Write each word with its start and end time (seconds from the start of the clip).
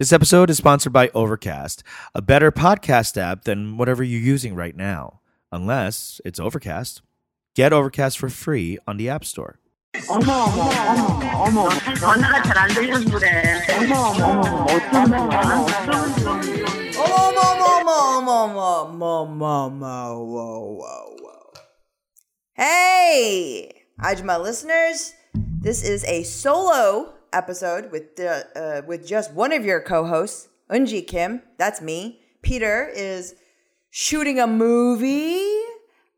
This 0.00 0.14
episode 0.14 0.48
is 0.48 0.56
sponsored 0.56 0.94
by 0.94 1.10
Overcast, 1.10 1.82
a 2.14 2.22
better 2.22 2.50
podcast 2.50 3.18
app 3.20 3.44
than 3.44 3.76
whatever 3.76 4.02
you're 4.02 4.18
using 4.18 4.54
right 4.54 4.74
now, 4.74 5.20
unless 5.52 6.22
it's 6.24 6.40
Overcast. 6.40 7.02
Get 7.54 7.74
Overcast 7.74 8.18
for 8.18 8.30
free 8.30 8.78
on 8.88 8.96
the 8.96 9.10
App 9.10 9.26
Store. 9.26 9.58
어머 10.08 10.32
어머 10.32 10.70
어머 10.88 11.68
어머 11.68 11.68
전화가 11.98 12.42
잘 12.44 12.56
안 12.56 12.68
들려서 12.70 13.10
그래 13.10 13.60
어머 13.76 13.94
어머 14.08 14.40
어머 14.40 14.64
어쩌면 14.70 15.20
어머 16.96 17.28
어머 17.28 17.40
어머 17.52 17.92
어머 18.16 18.40
어머 18.40 19.04
어머 19.20 19.66
어머 19.66 20.14
whoa 20.16 20.80
whoa 20.80 21.16
whoa 21.20 21.52
Hey, 22.54 23.84
Ajumma 24.00 24.40
listeners, 24.40 25.12
this 25.60 25.82
is 25.82 26.04
a 26.04 26.22
solo 26.22 27.19
episode 27.32 27.90
with 27.90 28.16
the, 28.16 28.46
uh, 28.56 28.86
with 28.86 29.06
just 29.06 29.32
one 29.32 29.52
of 29.52 29.64
your 29.64 29.80
co-hosts, 29.80 30.48
Eunji 30.70 31.06
Kim. 31.06 31.42
That's 31.58 31.80
me. 31.80 32.20
Peter 32.42 32.88
is 32.94 33.34
shooting 33.90 34.38
a 34.38 34.46
movie 34.46 35.60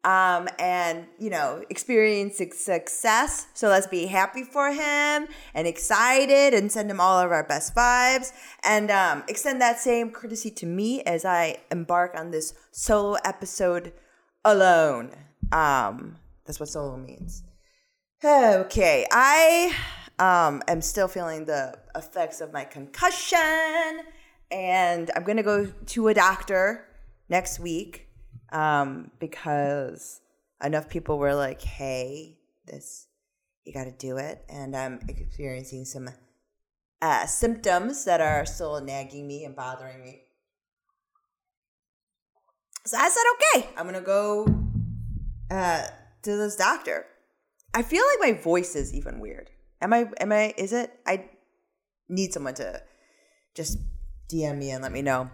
um, 0.04 0.48
and 0.58 1.06
you 1.18 1.30
know 1.30 1.62
experiencing 1.70 2.52
success. 2.52 3.46
So 3.54 3.68
let's 3.68 3.86
be 3.86 4.06
happy 4.06 4.42
for 4.42 4.72
him 4.72 5.28
and 5.54 5.66
excited 5.66 6.54
and 6.54 6.70
send 6.70 6.90
him 6.90 7.00
all 7.00 7.20
of 7.20 7.30
our 7.30 7.44
best 7.44 7.74
vibes 7.74 8.32
and 8.64 8.90
um, 8.90 9.22
extend 9.28 9.60
that 9.60 9.78
same 9.78 10.10
courtesy 10.10 10.50
to 10.50 10.66
me 10.66 11.02
as 11.02 11.24
I 11.24 11.58
embark 11.70 12.14
on 12.16 12.30
this 12.30 12.54
solo 12.70 13.16
episode 13.24 13.92
alone. 14.44 15.12
Um, 15.52 16.16
that's 16.44 16.58
what 16.58 16.68
solo 16.68 16.96
means. 16.96 17.44
Okay, 18.24 19.04
I 19.10 19.74
um, 20.22 20.62
am 20.68 20.80
still 20.80 21.08
feeling 21.08 21.46
the 21.46 21.76
effects 21.96 22.40
of 22.40 22.52
my 22.52 22.64
concussion, 22.64 24.02
and 24.52 25.10
I'm 25.16 25.24
gonna 25.24 25.42
go 25.42 25.66
to 25.66 26.08
a 26.08 26.14
doctor 26.14 26.86
next 27.28 27.58
week 27.58 28.06
um, 28.52 29.10
because 29.18 30.20
enough 30.62 30.88
people 30.88 31.18
were 31.18 31.34
like, 31.34 31.60
"Hey, 31.60 32.38
this 32.66 33.08
you 33.64 33.72
got 33.72 33.84
to 33.84 33.90
do 33.90 34.16
it," 34.16 34.44
and 34.48 34.76
I'm 34.76 35.00
experiencing 35.08 35.84
some 35.84 36.08
uh, 37.00 37.26
symptoms 37.26 38.04
that 38.04 38.20
are 38.20 38.46
still 38.46 38.80
nagging 38.80 39.26
me 39.26 39.44
and 39.44 39.56
bothering 39.56 40.00
me. 40.00 40.22
So 42.86 42.96
I 42.96 43.08
said, 43.08 43.60
"Okay, 43.60 43.70
I'm 43.76 43.86
gonna 43.86 44.00
go 44.00 44.46
uh, 45.50 45.84
to 46.22 46.36
this 46.36 46.54
doctor." 46.54 47.06
I 47.74 47.82
feel 47.82 48.04
like 48.06 48.34
my 48.34 48.40
voice 48.40 48.76
is 48.76 48.94
even 48.94 49.18
weird. 49.18 49.50
Am 49.82 49.92
I? 49.92 50.08
Am 50.18 50.32
I? 50.32 50.54
Is 50.56 50.72
it? 50.72 50.92
I 51.06 51.28
need 52.08 52.32
someone 52.32 52.54
to 52.54 52.80
just 53.54 53.78
DM 54.32 54.58
me 54.58 54.70
and 54.70 54.82
let 54.82 54.92
me 54.92 55.02
know. 55.02 55.30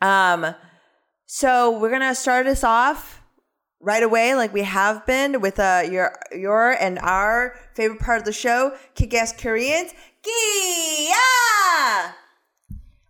Um. 0.00 0.54
So 1.26 1.78
we're 1.78 1.90
gonna 1.90 2.14
start 2.14 2.46
us 2.46 2.64
off 2.64 3.22
right 3.80 4.02
away, 4.02 4.34
like 4.34 4.52
we 4.52 4.62
have 4.62 5.04
been 5.06 5.40
with 5.40 5.58
uh 5.58 5.82
your 5.88 6.16
your 6.32 6.72
and 6.72 6.98
our 7.00 7.54
favorite 7.74 8.00
part 8.00 8.18
of 8.18 8.24
the 8.24 8.32
show, 8.32 8.76
kick-ass 8.94 9.34
Koreans. 9.40 9.92
Kia! 10.22 11.14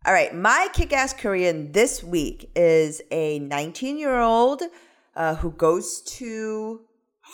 All 0.04 0.12
right, 0.12 0.34
my 0.34 0.68
kick-ass 0.72 1.14
Korean 1.14 1.72
this 1.72 2.02
week 2.04 2.50
is 2.54 3.02
a 3.10 3.40
19-year-old 3.40 4.62
uh, 5.16 5.34
who 5.36 5.50
goes 5.50 6.02
to 6.02 6.82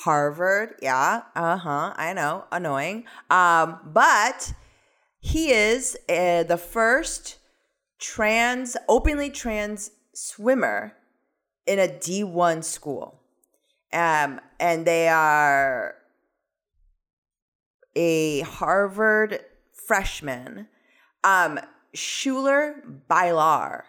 Harvard. 0.00 0.74
Yeah, 0.80 1.22
uh 1.36 1.56
huh. 1.56 1.92
I 1.96 2.12
know, 2.12 2.44
annoying. 2.50 3.04
Um, 3.30 3.78
but 3.84 4.54
he 5.20 5.52
is 5.52 5.96
uh, 6.08 6.44
the 6.44 6.56
first 6.56 7.38
trans, 8.00 8.76
openly 8.88 9.30
trans 9.30 9.90
swimmer 10.14 10.94
in 11.66 11.78
a 11.78 11.88
D1 11.88 12.64
school. 12.64 13.20
Um, 13.92 14.40
and 14.58 14.86
they 14.86 15.08
are 15.08 15.94
a 17.94 18.40
Harvard 18.40 19.40
freshman. 19.86 20.68
Um, 21.22 21.60
Schuler 21.94 22.82
Bailar. 23.08 23.84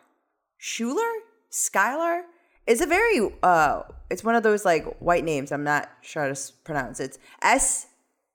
Schuler? 0.58 1.12
Skylar? 1.52 2.24
It's 2.66 2.82
a 2.82 2.88
very 2.88 3.20
uh 3.42 3.84
it's 4.14 4.24
one 4.24 4.36
of 4.36 4.44
those 4.44 4.64
like 4.64 4.86
white 5.00 5.24
names. 5.24 5.52
I'm 5.52 5.64
not 5.64 5.90
sure 6.02 6.28
how 6.28 6.34
to 6.34 6.54
pronounce 6.64 7.00
it. 7.00 7.06
It's 7.06 7.20
S 7.42 7.88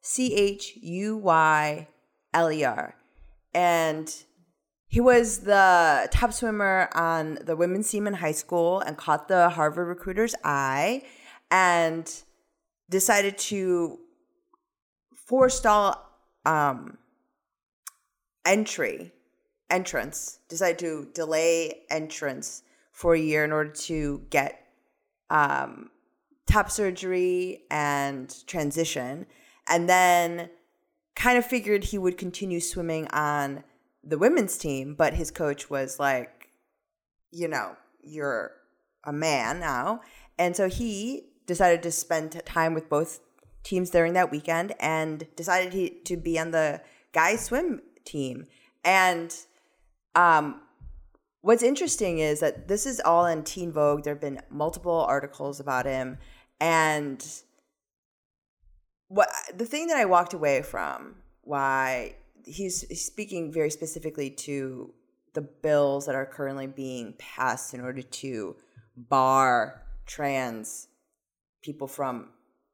C 0.02 0.34
H 0.34 0.76
U 0.82 1.16
Y 1.16 1.86
L 2.34 2.50
E 2.50 2.64
R. 2.64 2.96
And 3.54 4.12
he 4.88 5.00
was 5.00 5.40
the 5.40 6.08
top 6.10 6.32
swimmer 6.32 6.88
on 6.94 7.38
the 7.44 7.54
women's 7.54 7.88
team 7.88 8.08
in 8.08 8.14
high 8.14 8.32
school 8.32 8.80
and 8.80 8.96
caught 8.96 9.28
the 9.28 9.50
Harvard 9.50 9.86
recruiter's 9.86 10.34
eye 10.42 11.04
and 11.50 12.12
decided 12.90 13.38
to 13.38 13.98
forestall 15.14 15.94
um, 16.44 16.98
entry, 18.44 19.12
entrance, 19.70 20.40
decided 20.48 20.78
to 20.80 21.08
delay 21.14 21.82
entrance 21.88 22.64
for 22.90 23.14
a 23.14 23.20
year 23.20 23.44
in 23.44 23.52
order 23.52 23.70
to 23.70 24.22
get 24.30 24.67
um, 25.30 25.90
top 26.46 26.70
surgery 26.70 27.62
and 27.70 28.34
transition. 28.46 29.26
And 29.68 29.88
then 29.88 30.50
kind 31.14 31.36
of 31.36 31.44
figured 31.44 31.84
he 31.84 31.98
would 31.98 32.16
continue 32.16 32.60
swimming 32.60 33.08
on 33.08 33.64
the 34.04 34.18
women's 34.18 34.56
team, 34.56 34.94
but 34.94 35.14
his 35.14 35.30
coach 35.30 35.68
was 35.68 35.98
like, 35.98 36.48
you 37.30 37.48
know, 37.48 37.76
you're 38.02 38.52
a 39.04 39.12
man 39.12 39.60
now. 39.60 40.00
And 40.38 40.56
so 40.56 40.68
he 40.68 41.24
decided 41.46 41.82
to 41.82 41.90
spend 41.90 42.40
time 42.46 42.72
with 42.72 42.88
both 42.88 43.20
teams 43.64 43.90
during 43.90 44.12
that 44.14 44.30
weekend 44.30 44.74
and 44.80 45.26
decided 45.36 45.72
he, 45.72 45.90
to 46.04 46.16
be 46.16 46.38
on 46.38 46.52
the 46.52 46.80
guys 47.12 47.44
swim 47.44 47.82
team. 48.04 48.46
And 48.84 49.34
um, 50.14 50.60
what's 51.40 51.62
interesting 51.62 52.18
is 52.18 52.40
that 52.40 52.68
this 52.68 52.86
is 52.86 53.00
all 53.00 53.26
in 53.26 53.42
Teen 53.44 53.72
Vogue. 53.72 54.04
There 54.04 54.14
have 54.14 54.20
been 54.20 54.40
multiple 54.50 55.04
articles 55.08 55.60
about 55.60 55.86
him. 55.86 56.18
And 56.60 57.24
what 59.08 59.28
the 59.54 59.66
thing 59.66 59.86
that 59.86 59.96
I 59.96 60.04
walked 60.04 60.34
away 60.34 60.62
from, 60.62 61.16
why 61.42 62.16
he's 62.44 62.86
speaking 63.00 63.52
very 63.52 63.70
specifically 63.70 64.30
to 64.30 64.92
the 65.34 65.42
bills 65.42 66.06
that 66.06 66.14
are 66.14 66.26
currently 66.26 66.66
being 66.66 67.14
passed 67.18 67.74
in 67.74 67.80
order 67.80 68.02
to 68.02 68.56
bar 68.96 69.82
trans 70.06 70.88
people 71.62 71.86
from 71.86 72.30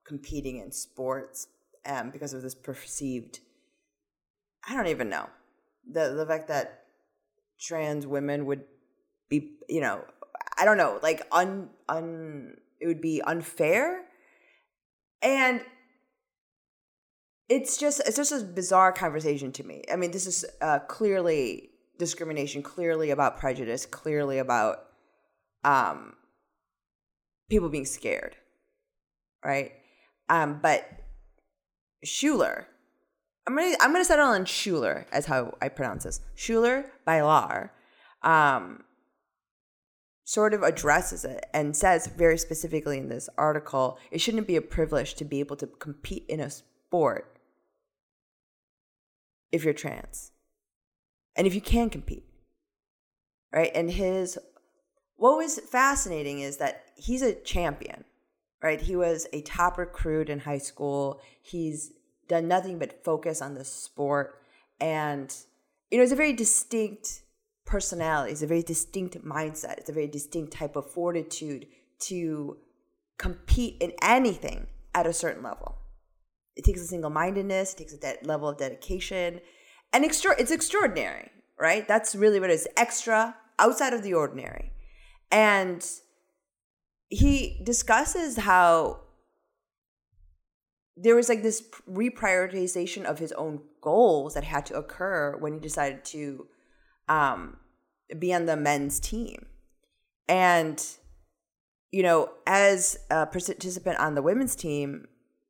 competing 0.07 0.59
in 0.59 0.71
sports 0.71 1.49
um, 1.87 2.11
because 2.11 2.33
of 2.33 2.43
this 2.43 2.55
perceived 2.55 3.41
i 4.69 4.75
don't 4.75 4.87
even 4.87 5.09
know 5.09 5.29
the 5.91 6.15
the 6.15 6.25
fact 6.27 6.49
that 6.49 6.84
trans 7.61 8.07
women 8.07 8.47
would 8.47 8.65
be 9.29 9.57
you 9.69 9.81
know 9.81 10.05
i 10.59 10.65
don't 10.65 10.77
know 10.77 10.99
like 11.03 11.23
un 11.33 11.69
un 11.89 12.55
it 12.81 12.87
would 12.87 13.01
be 13.01 13.23
unfair 13.23 14.03
and 15.23 15.61
it's 17.49 17.77
just 17.77 18.01
it's 18.07 18.17
just 18.17 18.33
a 18.33 18.41
bizarre 18.41 18.93
conversation 18.93 19.53
to 19.53 19.65
me. 19.65 19.83
I 19.93 19.97
mean, 19.97 20.11
this 20.11 20.27
is 20.27 20.45
uh, 20.61 20.81
clearly 20.81 21.71
discrimination, 21.99 22.63
clearly 22.63 23.11
about 23.11 23.39
prejudice, 23.39 23.87
clearly 23.87 24.39
about 24.39 24.79
um, 25.63 26.15
people 27.51 27.69
being 27.69 27.85
scared, 27.85 28.37
right? 29.45 29.73
Um, 30.29 30.61
but 30.63 30.89
Schuler, 32.03 32.67
I'm 33.47 33.57
gonna 33.57 33.77
I'm 33.81 33.93
gonna 33.93 34.05
settle 34.05 34.27
on 34.27 34.45
Schuler 34.45 35.07
as 35.13 35.27
how 35.27 35.55
I 35.61 35.69
pronounce 35.69 36.05
this. 36.05 36.21
Schuler 36.35 36.87
Bailar, 37.07 37.71
um, 38.23 38.85
sort 40.25 40.55
of 40.55 40.63
addresses 40.63 41.25
it 41.25 41.45
and 41.53 41.77
says 41.77 42.07
very 42.07 42.39
specifically 42.39 42.99
in 42.99 43.09
this 43.09 43.29
article, 43.37 43.99
it 44.11 44.21
shouldn't 44.21 44.47
be 44.47 44.57
a 44.57 44.63
privilege 44.63 45.15
to 45.15 45.25
be 45.25 45.41
able 45.41 45.57
to 45.57 45.67
compete 45.67 46.25
in 46.29 46.41
a 46.41 46.51
sport 46.51 47.39
if 49.53 49.65
you're 49.65 49.75
trans. 49.75 50.33
And 51.37 51.47
if 51.47 51.55
you 51.55 51.61
can 51.61 51.91
compete 51.91 52.25
right? 53.53 53.71
And 53.75 53.91
his 53.91 54.39
what 55.17 55.37
was 55.37 55.61
fascinating 55.61 56.41
is 56.41 56.57
that 56.57 56.85
he's 56.97 57.23
a 57.23 57.35
champion 57.35 58.05
right? 58.65 58.81
He 58.81 58.97
was 58.97 59.27
a 59.35 59.43
top 59.43 59.77
recruit 59.77 60.31
in 60.31 60.41
high 60.41 60.59
school. 60.59 61.21
He's 61.43 61.93
done 62.29 62.49
nothing 62.49 62.79
but 62.79 63.05
focus 63.05 63.41
on 63.43 63.55
the 63.55 63.65
sport 63.65 64.41
and 64.81 65.35
you 65.91 65.99
know 65.99 66.05
it's 66.05 66.13
a 66.13 66.17
very 66.17 66.33
distinct 66.33 67.23
personality 67.67 68.33
it's 68.33 68.43
a 68.43 68.47
very 68.47 68.63
distinct 68.63 69.17
mindset 69.25 69.79
it's 69.79 69.89
a 69.89 69.93
very 69.93 70.07
distinct 70.07 70.53
type 70.53 70.77
of 70.77 70.91
fortitude 70.91 71.67
to 71.99 72.57
compete 73.19 73.77
in 73.81 73.93
anything 74.03 74.67
at 74.95 75.07
a 75.07 75.13
certain 75.13 75.43
level 75.43 75.79
it 76.57 76.65
takes 76.65 76.81
a 76.81 76.87
single 76.87 77.11
mindedness, 77.11 77.75
it 77.75 77.79
takes 77.79 77.93
a 77.93 77.99
de- 77.99 78.19
level 78.23 78.49
of 78.49 78.59
dedication, 78.59 79.41
and 79.93 80.05
extra- 80.05 80.39
it's 80.39 80.51
extraordinary, 80.51 81.31
right? 81.59 81.87
That's 81.87 82.15
really 82.15 82.41
what 82.41 82.51
it 82.51 82.55
is 82.55 82.69
extra, 82.77 83.37
outside 83.59 83.93
of 83.93 84.03
the 84.03 84.15
ordinary. 84.15 84.73
And 85.31 85.85
he 87.09 87.61
discusses 87.65 88.37
how 88.37 89.01
there 90.97 91.17
was 91.17 91.29
like 91.29 91.43
this 91.43 91.63
reprioritization 91.91 93.05
of 93.05 93.19
his 93.19 93.33
own 93.33 93.61
goals 93.81 94.35
that 94.35 94.45
had 94.45 94.65
to 94.67 94.77
occur 94.77 95.37
when 95.39 95.55
he 95.55 95.61
decided 95.61 96.05
to 96.05 96.47
um, 97.09 97.57
be 98.19 98.33
on 98.33 98.47
the 98.47 98.57
men's 98.57 99.01
team. 99.01 99.47
And, 100.29 100.83
you 101.91 102.03
know, 102.03 102.31
as 102.47 102.99
a 103.11 103.27
participant 103.27 103.99
on 103.99 104.15
the 104.15 104.23
women's 104.23 104.55
team, 104.55 105.07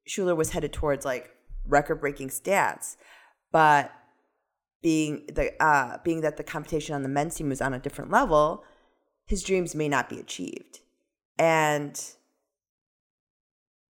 Schuler 0.07 0.35
was 0.35 0.51
headed 0.51 0.73
towards 0.73 1.05
like 1.05 1.31
record 1.67 1.97
breaking 2.01 2.31
stats. 2.31 2.97
But 3.53 3.93
being 4.83 5.27
the 5.33 5.53
uh, 5.63 5.99
being 6.05 6.23
that 6.23 6.37
the 6.37 6.45
competition 6.45 6.95
on 6.95 7.03
the 7.03 7.09
men's 7.09 7.37
team 7.37 7.49
was 7.49 7.61
on 7.61 7.73
a 7.73 7.79
different 7.79 8.11
level, 8.11 8.65
his 9.27 9.43
dreams 9.43 9.75
may 9.75 9.89
not 9.89 10.09
be 10.09 10.19
achieved. 10.19 10.81
And 11.39 12.01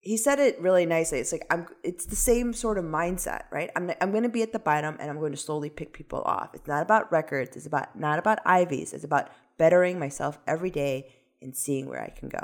he 0.01 0.17
said 0.17 0.39
it 0.39 0.59
really 0.59 0.87
nicely. 0.87 1.19
It's 1.19 1.31
like 1.31 1.45
I'm. 1.51 1.67
It's 1.83 2.07
the 2.07 2.15
same 2.15 2.53
sort 2.53 2.79
of 2.79 2.85
mindset, 2.85 3.43
right? 3.51 3.69
I'm. 3.75 3.91
I'm 4.01 4.11
going 4.11 4.23
to 4.23 4.29
be 4.29 4.41
at 4.41 4.51
the 4.51 4.59
bottom, 4.59 4.97
and 4.99 5.09
I'm 5.09 5.19
going 5.19 5.31
to 5.31 5.37
slowly 5.37 5.69
pick 5.69 5.93
people 5.93 6.23
off. 6.23 6.49
It's 6.55 6.67
not 6.67 6.81
about 6.81 7.11
records. 7.11 7.55
It's 7.55 7.67
about 7.67 7.97
not 7.97 8.17
about 8.17 8.39
Ivies. 8.45 8.93
It's 8.93 9.03
about 9.03 9.29
bettering 9.59 9.99
myself 9.99 10.39
every 10.47 10.71
day 10.71 11.13
and 11.39 11.55
seeing 11.55 11.87
where 11.87 12.01
I 12.01 12.09
can 12.09 12.29
go. 12.29 12.39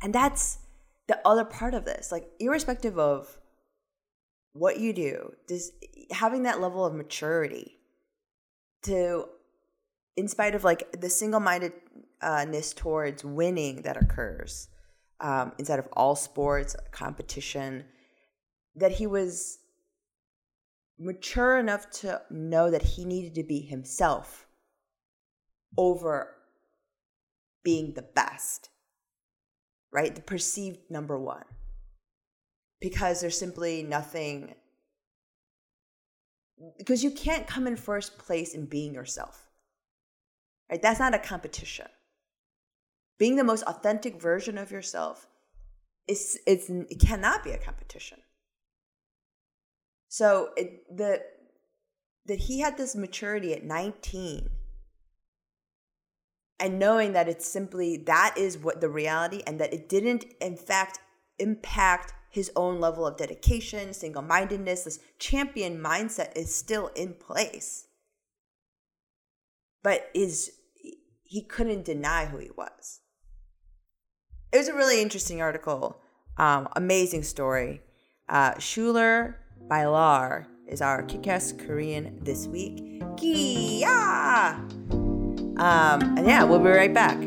And 0.00 0.14
that's 0.14 0.58
the 1.08 1.18
other 1.24 1.44
part 1.44 1.74
of 1.74 1.84
this. 1.84 2.12
Like, 2.12 2.30
irrespective 2.38 2.96
of 2.96 3.36
what 4.52 4.78
you 4.78 4.92
do, 4.92 5.32
just 5.48 5.72
having 6.12 6.44
that 6.44 6.60
level 6.60 6.84
of 6.84 6.94
maturity 6.94 7.78
to, 8.82 9.28
in 10.16 10.28
spite 10.28 10.54
of 10.54 10.62
like 10.62 11.00
the 11.00 11.10
single 11.10 11.40
mindedness 11.40 12.72
towards 12.72 13.24
winning 13.24 13.82
that 13.82 13.96
occurs 13.96 14.68
um, 15.20 15.52
inside 15.58 15.78
of 15.78 15.88
all 15.92 16.14
sports 16.14 16.76
competition, 16.92 17.84
that 18.76 18.92
he 18.92 19.06
was 19.06 19.58
mature 20.98 21.58
enough 21.58 21.90
to 21.90 22.20
know 22.30 22.70
that 22.70 22.82
he 22.82 23.04
needed 23.04 23.34
to 23.34 23.42
be 23.42 23.60
himself 23.60 24.46
over 25.76 26.34
being 27.62 27.92
the 27.94 28.02
best, 28.02 28.70
right? 29.92 30.14
The 30.14 30.22
perceived 30.22 30.78
number 30.90 31.18
one. 31.18 31.44
Because 32.80 33.20
there's 33.20 33.38
simply 33.38 33.82
nothing, 33.82 34.54
because 36.78 37.02
you 37.02 37.10
can't 37.10 37.46
come 37.46 37.66
in 37.66 37.76
first 37.76 38.18
place 38.18 38.54
in 38.54 38.66
being 38.66 38.94
yourself, 38.94 39.48
right? 40.70 40.80
That's 40.80 41.00
not 41.00 41.14
a 41.14 41.18
competition 41.18 41.88
being 43.18 43.36
the 43.36 43.44
most 43.44 43.64
authentic 43.64 44.20
version 44.20 44.56
of 44.56 44.70
yourself 44.70 45.26
is 46.06 46.38
it's 46.46 46.70
it 46.70 47.00
cannot 47.00 47.44
be 47.44 47.50
a 47.50 47.58
competition. 47.58 48.18
So 50.08 50.50
it, 50.56 50.96
the 50.96 51.20
that 52.26 52.38
he 52.38 52.60
had 52.60 52.76
this 52.76 52.94
maturity 52.94 53.52
at 53.52 53.64
19 53.64 54.50
and 56.60 56.78
knowing 56.78 57.12
that 57.12 57.28
it's 57.28 57.46
simply 57.46 57.96
that 57.96 58.34
is 58.36 58.58
what 58.58 58.80
the 58.80 58.88
reality 58.88 59.42
and 59.46 59.58
that 59.60 59.72
it 59.72 59.88
didn't 59.88 60.24
in 60.40 60.56
fact 60.56 60.98
impact 61.38 62.12
his 62.30 62.50
own 62.54 62.80
level 62.80 63.06
of 63.06 63.16
dedication 63.16 63.92
single-mindedness 63.92 64.84
this 64.84 65.00
champion 65.18 65.78
mindset 65.78 66.36
is 66.36 66.54
still 66.54 66.88
in 66.88 67.14
place. 67.14 67.86
But 69.82 70.10
is 70.14 70.52
he 71.24 71.42
couldn't 71.42 71.84
deny 71.84 72.26
who 72.26 72.38
he 72.38 72.50
was 72.56 73.00
it 74.52 74.58
was 74.58 74.68
a 74.68 74.74
really 74.74 75.02
interesting 75.02 75.42
article. 75.42 76.00
Um, 76.36 76.68
amazing 76.76 77.22
story. 77.22 77.82
Uh, 78.28 78.54
Bailar 79.68 80.46
is 80.66 80.80
our 80.80 81.02
kick-ass 81.02 81.52
Korean 81.52 82.18
this 82.22 82.46
week. 82.46 83.02
Kia! 83.16 83.88
Um, 85.58 86.16
and 86.16 86.26
yeah, 86.26 86.44
we'll 86.44 86.60
be 86.60 86.68
right 86.68 86.92
back. 86.92 87.18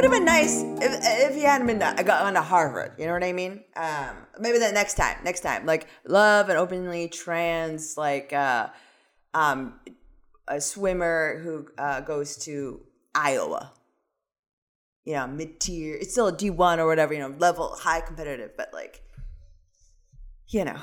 Would 0.00 0.10
have 0.10 0.18
been 0.18 0.24
nice 0.24 0.62
if, 0.80 1.30
if 1.30 1.34
he 1.34 1.42
hadn't 1.42 1.66
been 1.66 1.78
gone 1.78 2.32
to 2.32 2.40
Harvard. 2.40 2.92
You 2.98 3.04
know 3.06 3.12
what 3.12 3.22
I 3.22 3.34
mean? 3.34 3.64
Um, 3.76 4.16
maybe 4.38 4.58
the 4.58 4.72
next 4.72 4.94
time. 4.94 5.18
Next 5.24 5.40
time, 5.40 5.66
like 5.66 5.88
love 6.06 6.48
and 6.48 6.56
openly 6.56 7.08
trans, 7.08 7.98
like 7.98 8.32
uh, 8.32 8.68
um, 9.34 9.78
a 10.48 10.58
swimmer 10.58 11.40
who 11.44 11.66
uh, 11.76 12.00
goes 12.00 12.38
to 12.44 12.80
Iowa. 13.14 13.72
You 15.04 15.16
know, 15.16 15.26
mid 15.26 15.60
tier. 15.60 15.96
It's 15.96 16.12
still 16.12 16.28
a 16.28 16.36
D 16.36 16.48
one 16.48 16.80
or 16.80 16.86
whatever. 16.86 17.12
You 17.12 17.20
know, 17.20 17.34
level 17.38 17.76
high 17.78 18.00
competitive, 18.00 18.52
but 18.56 18.72
like, 18.72 19.02
you 20.48 20.64
know. 20.64 20.80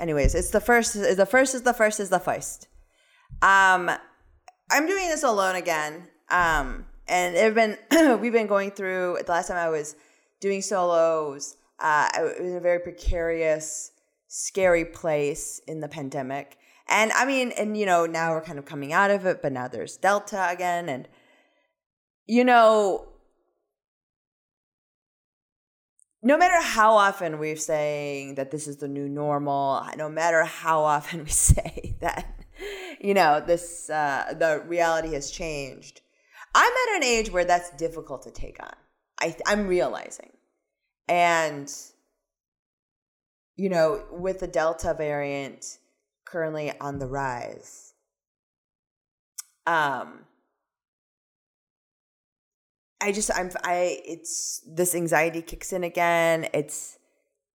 Anyways, 0.00 0.34
it's 0.34 0.50
the 0.50 0.60
first. 0.60 0.94
The 0.94 1.26
first 1.26 1.54
is 1.54 1.62
the 1.62 1.74
first 1.74 2.00
is 2.00 2.10
the 2.10 2.18
first. 2.18 2.66
Um, 3.40 3.88
I'm 4.68 4.86
doing 4.88 5.08
this 5.08 5.22
alone 5.22 5.54
again. 5.54 6.08
Um 6.28 6.86
and 7.08 7.34
it 7.34 7.54
been 7.54 7.78
we've 8.20 8.32
been 8.32 8.46
going 8.46 8.70
through 8.70 9.18
the 9.24 9.32
last 9.32 9.48
time 9.48 9.56
I 9.56 9.68
was 9.68 9.96
doing 10.40 10.62
solos. 10.62 11.56
Uh, 11.80 12.08
it 12.14 12.42
was 12.42 12.54
a 12.54 12.60
very 12.60 12.80
precarious, 12.80 13.92
scary 14.26 14.84
place 14.84 15.60
in 15.66 15.80
the 15.80 15.88
pandemic, 15.88 16.58
and 16.88 17.12
I 17.12 17.24
mean, 17.24 17.52
and 17.52 17.76
you 17.76 17.86
know, 17.86 18.06
now 18.06 18.32
we're 18.32 18.42
kind 18.42 18.58
of 18.58 18.64
coming 18.64 18.92
out 18.92 19.10
of 19.10 19.26
it, 19.26 19.42
but 19.42 19.52
now 19.52 19.68
there's 19.68 19.96
Delta 19.96 20.48
again, 20.50 20.88
and 20.88 21.08
you 22.26 22.44
know, 22.44 23.08
no 26.22 26.36
matter 26.36 26.60
how 26.60 26.94
often 26.94 27.38
we're 27.38 27.56
saying 27.56 28.34
that 28.34 28.50
this 28.50 28.66
is 28.66 28.78
the 28.78 28.88
new 28.88 29.08
normal, 29.08 29.86
no 29.96 30.08
matter 30.08 30.44
how 30.44 30.82
often 30.82 31.24
we 31.24 31.30
say 31.30 31.96
that, 32.00 32.44
you 33.00 33.14
know, 33.14 33.40
this 33.44 33.88
uh, 33.88 34.34
the 34.36 34.62
reality 34.66 35.14
has 35.14 35.30
changed 35.30 36.02
I'm 36.58 36.72
at 36.72 36.96
an 36.96 37.04
age 37.04 37.30
where 37.30 37.44
that's 37.44 37.70
difficult 37.70 38.22
to 38.22 38.32
take 38.32 38.60
on. 38.60 38.74
I, 39.20 39.36
I'm 39.46 39.68
realizing. 39.68 40.30
And, 41.06 41.72
you 43.56 43.68
know, 43.68 44.02
with 44.10 44.40
the 44.40 44.48
Delta 44.48 44.92
variant 44.92 45.78
currently 46.24 46.72
on 46.80 46.98
the 46.98 47.06
rise, 47.06 47.92
um, 49.68 50.24
I 53.00 53.12
just, 53.12 53.30
I'm, 53.32 53.50
I, 53.62 54.00
it's, 54.04 54.60
this 54.66 54.96
anxiety 54.96 55.42
kicks 55.42 55.72
in 55.72 55.84
again. 55.84 56.48
It's 56.52 56.98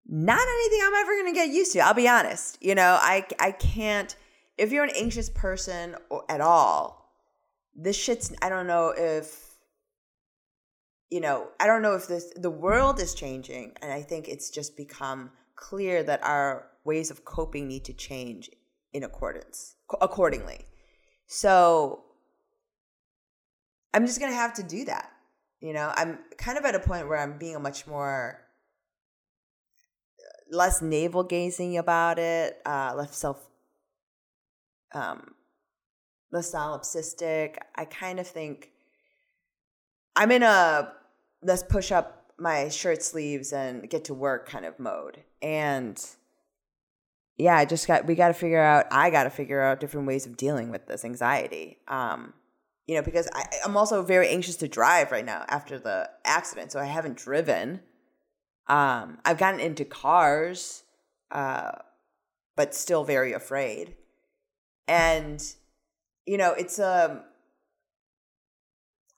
not 0.09 0.41
anything 0.41 0.81
I'm 0.85 0.95
ever 0.95 1.13
going 1.23 1.33
to 1.33 1.41
get 1.41 1.51
used 1.51 1.73
to. 1.75 1.79
I'll 1.79 1.95
be 1.95 2.09
honest. 2.09 2.59
You 2.61 2.75
know, 2.75 2.99
I, 3.01 3.25
I 3.39 3.53
can't, 3.53 4.17
if 4.57 4.73
you're 4.73 4.83
an 4.83 4.91
anxious 4.97 5.31
person 5.31 5.95
at 6.29 6.41
all, 6.41 6.98
this 7.79 7.97
shit's 7.97 8.33
I 8.43 8.49
don't 8.49 8.67
know 8.67 8.93
if 8.97 9.49
you 11.11 11.21
know, 11.21 11.49
I 11.59 11.67
don't 11.67 11.81
know 11.81 11.95
if 11.95 12.07
this 12.07 12.33
the 12.37 12.51
world 12.51 13.01
is 13.01 13.15
changing 13.15 13.73
and 13.81 13.93
I 13.93 14.03
think 14.03 14.29
it's 14.29 14.51
just 14.51 14.77
become 14.77 15.31
clear 15.57 16.03
that 16.03 16.23
our 16.23 16.67
ways 16.85 17.11
of 17.11 17.25
coping 17.25 17.67
need 17.69 17.85
to 17.87 17.93
change 17.95 18.51
in 18.93 19.05
accordance 19.05 19.77
accordingly. 20.01 20.67
So 21.27 22.03
I'm 23.95 24.07
just 24.07 24.21
going 24.21 24.33
to 24.33 24.37
have 24.37 24.55
to 24.55 24.63
do 24.63 24.85
that. 24.85 25.11
You 25.61 25.73
know, 25.73 25.93
I'm 25.97 26.19
kind 26.37 26.59
of 26.59 26.65
at 26.65 26.75
a 26.75 26.81
point 26.81 27.09
where 27.09 27.19
I'm 27.19 27.39
being 27.39 27.57
a 27.57 27.61
much 27.61 27.87
more 27.87 28.41
less 30.51 30.83
navel 30.83 31.25
gazing 31.25 31.79
about 31.79 32.19
it, 32.19 32.59
uh, 32.65 32.95
less 32.97 33.17
self 33.17 33.45
um, 34.95 35.35
the 36.31 36.39
solipsistic. 36.39 37.57
I 37.75 37.85
kind 37.85 38.21
of 38.21 38.27
think 38.27 38.71
I'm 40.17 40.31
in 40.31 40.43
a 40.43 40.93
let's 41.43 41.63
push 41.63 41.93
up 41.93 42.33
my 42.39 42.69
shirt 42.69 43.03
sleeves 43.03 43.53
and 43.53 43.89
get 43.89 44.05
to 44.05 44.15
work 44.15 44.49
kind 44.49 44.65
of 44.65 44.79
mode. 44.79 45.23
And 45.43 46.05
yeah, 47.37 47.57
I 47.57 47.65
just 47.65 47.87
got 47.87 48.07
we 48.07 48.15
got 48.15 48.29
to 48.29 48.35
figure 48.35 48.63
out 48.63 48.87
I 48.91 49.11
got 49.11 49.25
to 49.25 49.31
figure 49.31 49.63
out 49.63 49.81
different 49.81 50.07
ways 50.07 50.27
of 50.27 50.37
dealing 50.37 50.71
with 50.71 50.87
this 50.87 51.05
anxiety. 51.05 51.79
Um 51.89 52.35
you 52.89 52.95
know, 52.95 53.03
because 53.03 53.29
I, 53.35 53.45
I'm 53.67 53.77
also 53.77 54.03
very 54.03 54.29
anxious 54.31 54.57
to 54.57 54.67
drive 54.67 55.13
right 55.13 55.25
now 55.25 55.45
after 55.49 55.79
the 55.79 56.09
accident, 56.25 56.73
so 56.73 56.81
I 56.81 56.87
haven't 56.87 57.19
driven. 57.19 57.81
Um, 58.67 59.19
I've 59.27 59.37
gotten 59.37 59.61
into 59.61 59.85
cars, 59.85 60.85
uh, 61.31 61.73
but 62.57 62.75
still 62.75 63.05
very 63.05 63.35
afraid. 63.35 63.95
And 64.89 65.45
you 66.29 66.37
know, 66.37 66.53
it's 66.53 66.79
um 66.79 67.23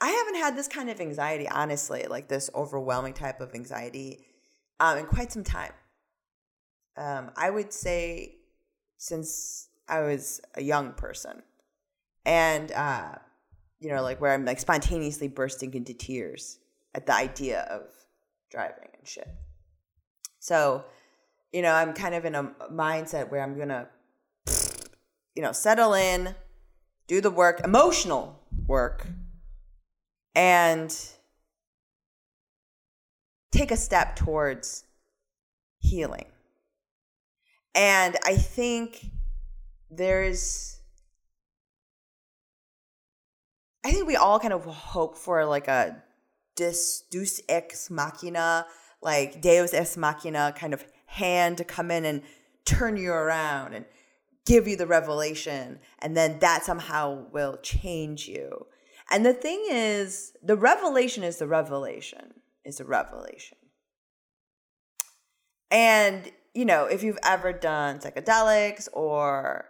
I 0.01 0.09
haven't 0.09 0.37
had 0.37 0.57
this 0.57 0.69
kind 0.69 0.89
of 0.89 1.01
anxiety, 1.01 1.49
honestly, 1.49 2.07
like 2.09 2.29
this 2.29 2.49
overwhelming 2.55 3.13
type 3.13 3.41
of 3.41 3.55
anxiety, 3.55 4.25
um, 4.79 4.97
in 4.97 5.07
quite 5.07 5.31
some 5.31 5.45
time. 5.45 5.73
Um, 6.97 7.33
I 7.37 7.51
would 7.51 7.73
say 7.73 8.37
since 8.97 9.69
I 9.89 10.01
was 10.01 10.41
a 10.55 10.63
young 10.63 10.93
person, 10.93 11.43
and 12.25 12.71
uh, 12.73 13.17
you 13.81 13.91
know, 13.91 14.03
like 14.03 14.21
where 14.21 14.33
I'm 14.33 14.45
like 14.45 14.61
spontaneously 14.61 15.29
bursting 15.29 15.75
into 15.75 15.93
tears 15.93 16.61
at 16.95 17.07
the 17.07 17.15
idea 17.15 17.63
of 17.63 17.83
driving 18.51 18.89
and 18.97 19.07
shit. 19.07 19.29
So, 20.39 20.85
you 21.53 21.61
know, 21.61 21.73
I'm 21.73 21.93
kind 21.93 22.15
of 22.15 22.25
in 22.25 22.37
a 22.37 22.45
mindset 22.73 23.31
where 23.31 23.43
I'm 23.43 23.59
gonna, 23.59 23.89
you 25.35 25.43
know, 25.43 25.53
settle 25.53 25.95
in, 25.95 26.35
do 27.11 27.21
the 27.21 27.31
work, 27.31 27.61
emotional 27.65 28.41
work, 28.69 29.05
and 30.37 30.97
take 33.51 33.73
a 33.73 33.77
step 33.77 34.15
towards 34.15 34.85
healing. 35.81 36.27
And 37.75 38.17
I 38.25 38.37
think 38.37 39.07
there's 39.91 40.79
I 43.85 43.91
think 43.91 44.07
we 44.07 44.15
all 44.15 44.39
kind 44.39 44.53
of 44.53 44.65
hope 44.65 45.19
for 45.19 45.45
like 45.47 45.67
a 45.67 46.01
dis 46.55 47.03
deus 47.11 47.41
ex 47.49 47.91
machina, 47.91 48.67
like 49.03 49.43
deus 49.43 49.75
ex 49.75 49.97
machina 49.97 50.55
kind 50.57 50.73
of 50.73 50.85
hand 51.07 51.59
to 51.59 51.65
come 51.65 51.91
in 51.91 52.05
and 52.05 52.23
turn 52.65 52.97
you 52.97 53.11
around 53.11 53.75
and 53.75 53.85
give 54.51 54.67
you 54.67 54.77
the 54.77 54.87
revelation 54.87 55.79
and 56.01 56.17
then 56.17 56.41
that 56.41 56.65
somehow 56.65 57.25
will 57.31 57.57
change 57.63 58.27
you. 58.27 58.67
And 59.09 59.25
the 59.25 59.33
thing 59.33 59.65
is, 59.71 60.33
the 60.43 60.57
revelation 60.57 61.23
is 61.23 61.39
the 61.39 61.47
revelation, 61.47 62.35
is 62.65 62.79
the 62.79 62.85
revelation. 62.85 63.59
And, 65.71 66.33
you 66.53 66.65
know, 66.65 66.87
if 66.87 67.05
you've 67.05 67.19
ever 67.25 67.53
done 67.53 68.01
psychedelics 68.01 68.89
or 68.93 69.67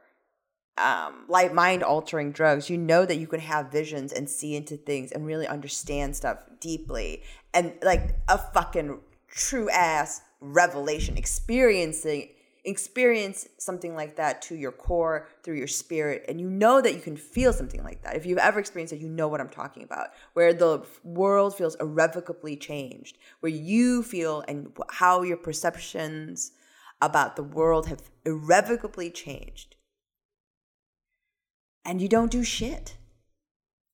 um, 0.78 1.26
like 1.28 1.52
mind 1.52 1.82
altering 1.82 2.32
drugs, 2.32 2.70
you 2.70 2.78
know 2.78 3.04
that 3.04 3.18
you 3.18 3.26
can 3.26 3.40
have 3.40 3.70
visions 3.70 4.14
and 4.14 4.30
see 4.30 4.56
into 4.56 4.78
things 4.78 5.12
and 5.12 5.26
really 5.26 5.46
understand 5.46 6.16
stuff 6.16 6.38
deeply 6.58 7.22
and 7.52 7.74
like 7.82 8.16
a 8.28 8.38
fucking 8.38 9.00
true 9.28 9.68
ass 9.68 10.22
revelation, 10.40 11.18
experiencing 11.18 12.30
experience 12.64 13.48
something 13.58 13.94
like 13.94 14.16
that 14.16 14.42
to 14.42 14.54
your 14.54 14.72
core 14.72 15.28
through 15.42 15.56
your 15.56 15.66
spirit 15.66 16.24
and 16.28 16.40
you 16.40 16.48
know 16.48 16.80
that 16.80 16.94
you 16.94 17.00
can 17.00 17.16
feel 17.16 17.52
something 17.52 17.82
like 17.82 18.02
that. 18.02 18.16
If 18.16 18.26
you've 18.26 18.38
ever 18.38 18.60
experienced 18.60 18.92
it 18.92 19.00
you 19.00 19.08
know 19.08 19.28
what 19.28 19.40
i'm 19.40 19.48
talking 19.48 19.82
about 19.82 20.08
where 20.34 20.52
the 20.52 20.84
world 21.04 21.56
feels 21.56 21.74
irrevocably 21.76 22.56
changed 22.56 23.18
where 23.40 23.52
you 23.52 24.02
feel 24.02 24.44
and 24.46 24.76
how 24.90 25.22
your 25.22 25.36
perceptions 25.36 26.52
about 27.00 27.36
the 27.36 27.42
world 27.42 27.86
have 27.86 28.10
irrevocably 28.24 29.10
changed. 29.10 29.76
And 31.84 32.00
you 32.00 32.08
don't 32.08 32.30
do 32.30 32.44
shit. 32.44 32.96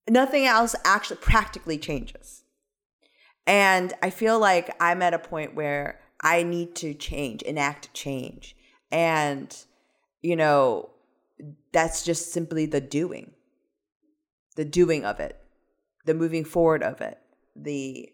Nothing 0.09 0.45
else 0.45 0.75
actually 0.83 1.17
practically 1.17 1.77
changes. 1.77 2.43
And 3.45 3.93
i 4.01 4.09
feel 4.09 4.37
like 4.39 4.75
i'm 4.81 5.01
at 5.01 5.13
a 5.13 5.19
point 5.19 5.55
where 5.55 5.99
I 6.21 6.43
need 6.43 6.75
to 6.77 6.93
change, 6.93 7.41
enact 7.43 7.93
change. 7.93 8.55
And, 8.91 9.55
you 10.21 10.35
know, 10.35 10.89
that's 11.71 12.03
just 12.03 12.31
simply 12.31 12.65
the 12.65 12.81
doing, 12.81 13.31
the 14.55 14.65
doing 14.65 15.05
of 15.05 15.19
it, 15.19 15.37
the 16.05 16.13
moving 16.13 16.45
forward 16.45 16.83
of 16.83 17.01
it, 17.01 17.17
the 17.55 18.09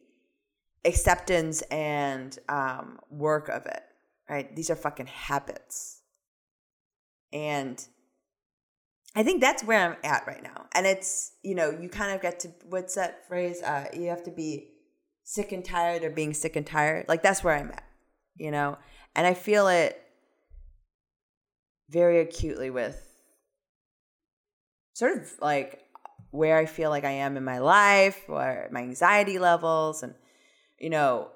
acceptance 0.85 1.61
and 1.63 2.37
um, 2.49 2.99
work 3.09 3.49
of 3.49 3.65
it, 3.65 3.83
right? 4.29 4.53
These 4.55 4.69
are 4.69 4.75
fucking 4.75 5.07
habits. 5.07 6.01
And 7.31 7.85
I 9.15 9.23
think 9.23 9.41
that's 9.41 9.63
where 9.63 9.79
I'm 9.79 9.97
at 10.03 10.25
right 10.27 10.43
now. 10.43 10.65
And 10.73 10.85
it's, 10.85 11.33
you 11.43 11.55
know, 11.55 11.69
you 11.69 11.87
kind 11.87 12.13
of 12.13 12.21
get 12.21 12.39
to, 12.41 12.49
what's 12.67 12.95
that 12.95 13.27
phrase? 13.27 13.61
Uh, 13.61 13.85
you 13.93 14.09
have 14.09 14.23
to 14.23 14.31
be 14.31 14.71
sick 15.23 15.51
and 15.51 15.63
tired 15.63 16.03
of 16.03 16.15
being 16.15 16.33
sick 16.33 16.55
and 16.55 16.65
tired. 16.65 17.05
Like 17.07 17.23
that's 17.23 17.43
where 17.43 17.55
I'm 17.55 17.69
at, 17.69 17.83
you 18.35 18.51
know? 18.51 18.77
And 19.15 19.25
I 19.25 19.33
feel 19.35 19.67
it 19.67 20.02
very 21.89 22.19
acutely 22.19 22.69
with 22.69 22.99
sort 24.93 25.17
of 25.17 25.31
like 25.41 25.79
where 26.31 26.57
I 26.57 26.65
feel 26.65 26.89
like 26.89 27.03
I 27.03 27.11
am 27.11 27.37
in 27.37 27.43
my 27.43 27.59
life 27.59 28.23
or 28.27 28.67
my 28.71 28.81
anxiety 28.81 29.39
levels 29.39 30.03
and 30.03 30.13
you 30.79 30.89
know 30.89 31.29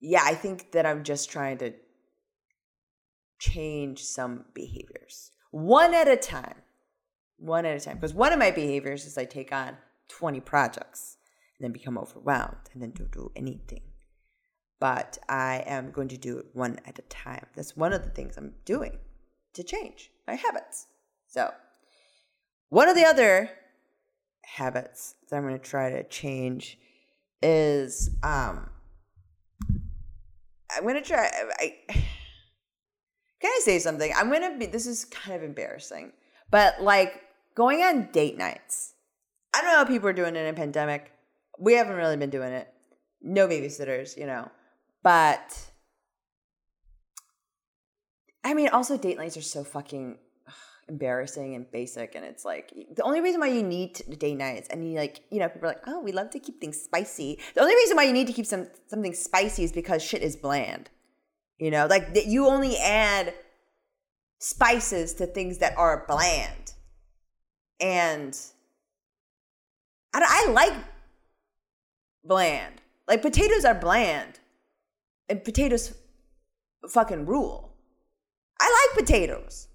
yeah, 0.00 0.22
I 0.24 0.34
think 0.34 0.72
that 0.72 0.86
I'm 0.86 1.04
just 1.04 1.30
trying 1.30 1.58
to 1.58 1.74
change 3.38 4.02
some 4.02 4.46
behaviors 4.54 5.30
one 5.50 5.94
at 5.94 6.08
a 6.08 6.16
time. 6.16 6.56
One 7.38 7.64
at 7.64 7.76
a 7.76 7.80
time. 7.80 7.96
Because 7.96 8.14
one 8.14 8.32
of 8.32 8.38
my 8.38 8.50
behaviors 8.50 9.04
is 9.04 9.18
I 9.18 9.24
take 9.24 9.52
on 9.52 9.76
20 10.08 10.40
projects 10.40 11.16
and 11.58 11.64
then 11.64 11.72
become 11.72 11.98
overwhelmed 11.98 12.68
and 12.72 12.82
then 12.82 12.92
don't 12.92 13.10
do 13.10 13.32
anything 13.34 13.82
but 14.80 15.18
I 15.28 15.62
am 15.66 15.92
going 15.92 16.08
to 16.08 16.16
do 16.16 16.38
it 16.38 16.46
one 16.54 16.78
at 16.86 16.98
a 16.98 17.02
time. 17.02 17.46
That's 17.54 17.76
one 17.76 17.92
of 17.92 18.02
the 18.02 18.10
things 18.10 18.36
I'm 18.36 18.54
doing 18.64 18.98
to 19.54 19.62
change 19.62 20.10
my 20.26 20.34
habits. 20.34 20.86
So, 21.28 21.52
one 22.70 22.88
of 22.88 22.96
the 22.96 23.04
other 23.04 23.50
habits 24.44 25.14
that 25.28 25.36
I'm 25.36 25.42
going 25.42 25.58
to 25.58 25.64
try 25.64 25.90
to 25.90 26.02
change 26.04 26.78
is 27.42 28.10
um, 28.22 28.70
I'm 30.74 30.82
going 30.82 30.94
to 30.94 31.02
try. 31.02 31.30
I, 31.58 31.74
can 31.88 33.50
I 33.50 33.60
say 33.62 33.78
something? 33.78 34.12
I'm 34.16 34.30
going 34.30 34.50
to 34.50 34.58
be, 34.58 34.66
this 34.66 34.86
is 34.86 35.04
kind 35.04 35.36
of 35.36 35.42
embarrassing, 35.42 36.12
but 36.50 36.82
like 36.82 37.22
going 37.54 37.80
on 37.80 38.08
date 38.12 38.38
nights. 38.38 38.94
I 39.52 39.60
don't 39.60 39.72
know 39.72 39.78
how 39.78 39.84
people 39.84 40.08
are 40.08 40.14
doing 40.14 40.36
it 40.36 40.40
in 40.40 40.46
a 40.46 40.56
pandemic. 40.56 41.12
We 41.58 41.74
haven't 41.74 41.96
really 41.96 42.16
been 42.16 42.30
doing 42.30 42.52
it. 42.52 42.68
No 43.20 43.48
babysitters, 43.48 44.16
you 44.16 44.26
know. 44.26 44.48
But 45.02 45.70
I 48.44 48.54
mean, 48.54 48.68
also 48.68 48.96
date 48.96 49.18
nights 49.18 49.36
are 49.36 49.42
so 49.42 49.64
fucking 49.64 50.18
embarrassing 50.88 51.54
and 51.54 51.70
basic 51.70 52.16
and 52.16 52.24
it's 52.24 52.44
like 52.44 52.72
the 52.96 53.02
only 53.02 53.20
reason 53.20 53.38
why 53.38 53.46
you 53.46 53.62
need 53.62 54.02
date 54.18 54.34
nights 54.34 54.68
and 54.70 54.84
you 54.90 54.98
like 54.98 55.20
you 55.30 55.38
know 55.38 55.48
people 55.48 55.68
are 55.68 55.72
like 55.72 55.82
oh 55.86 56.00
we 56.00 56.10
love 56.10 56.30
to 56.30 56.40
keep 56.40 56.60
things 56.60 56.80
spicy. 56.80 57.38
The 57.54 57.60
only 57.60 57.74
reason 57.74 57.96
why 57.96 58.04
you 58.04 58.12
need 58.12 58.26
to 58.26 58.32
keep 58.32 58.46
some 58.46 58.66
something 58.88 59.14
spicy 59.14 59.64
is 59.64 59.72
because 59.72 60.02
shit 60.02 60.22
is 60.22 60.36
bland 60.36 60.90
you 61.60 61.70
know? 61.70 61.86
Like 61.88 62.14
that 62.14 62.26
you 62.26 62.46
only 62.46 62.76
add 62.78 63.34
spices 64.40 65.14
to 65.14 65.26
things 65.26 65.58
that 65.58 65.76
are 65.76 66.04
bland. 66.08 66.72
And 67.80 68.36
I, 70.12 70.46
I 70.48 70.50
like 70.50 70.72
bland. 72.24 72.80
Like 73.06 73.22
potatoes 73.22 73.64
are 73.64 73.74
bland 73.74 74.39
and 75.30 75.44
potatoes 75.44 75.94
fucking 76.88 77.26
rule. 77.26 77.72
I 78.60 78.88
like 78.96 79.06
potatoes. 79.06 79.68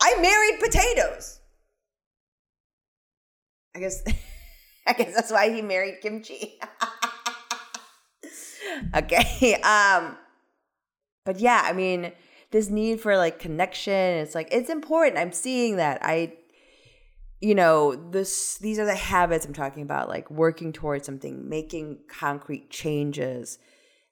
I 0.00 0.16
married 0.20 0.60
potatoes. 0.60 1.40
I 3.76 3.80
guess 3.80 4.02
I 4.86 4.92
guess 4.94 5.14
that's 5.14 5.30
why 5.30 5.50
he 5.50 5.60
married 5.60 6.00
kimchi. 6.00 6.58
okay. 8.96 9.54
Um 9.62 10.16
but 11.24 11.40
yeah, 11.40 11.62
I 11.64 11.74
mean, 11.74 12.12
this 12.52 12.70
need 12.70 13.00
for 13.02 13.18
like 13.18 13.38
connection, 13.38 13.92
it's 13.92 14.34
like 14.34 14.48
it's 14.50 14.70
important. 14.70 15.18
I'm 15.18 15.32
seeing 15.32 15.76
that. 15.76 15.98
I 16.02 16.34
you 17.40 17.54
know, 17.54 17.94
this 17.94 18.56
these 18.58 18.78
are 18.78 18.86
the 18.86 18.96
habits 18.96 19.44
I'm 19.44 19.52
talking 19.52 19.82
about, 19.82 20.08
like 20.08 20.30
working 20.30 20.72
towards 20.72 21.04
something, 21.04 21.48
making 21.48 21.98
concrete 22.08 22.70
changes 22.70 23.58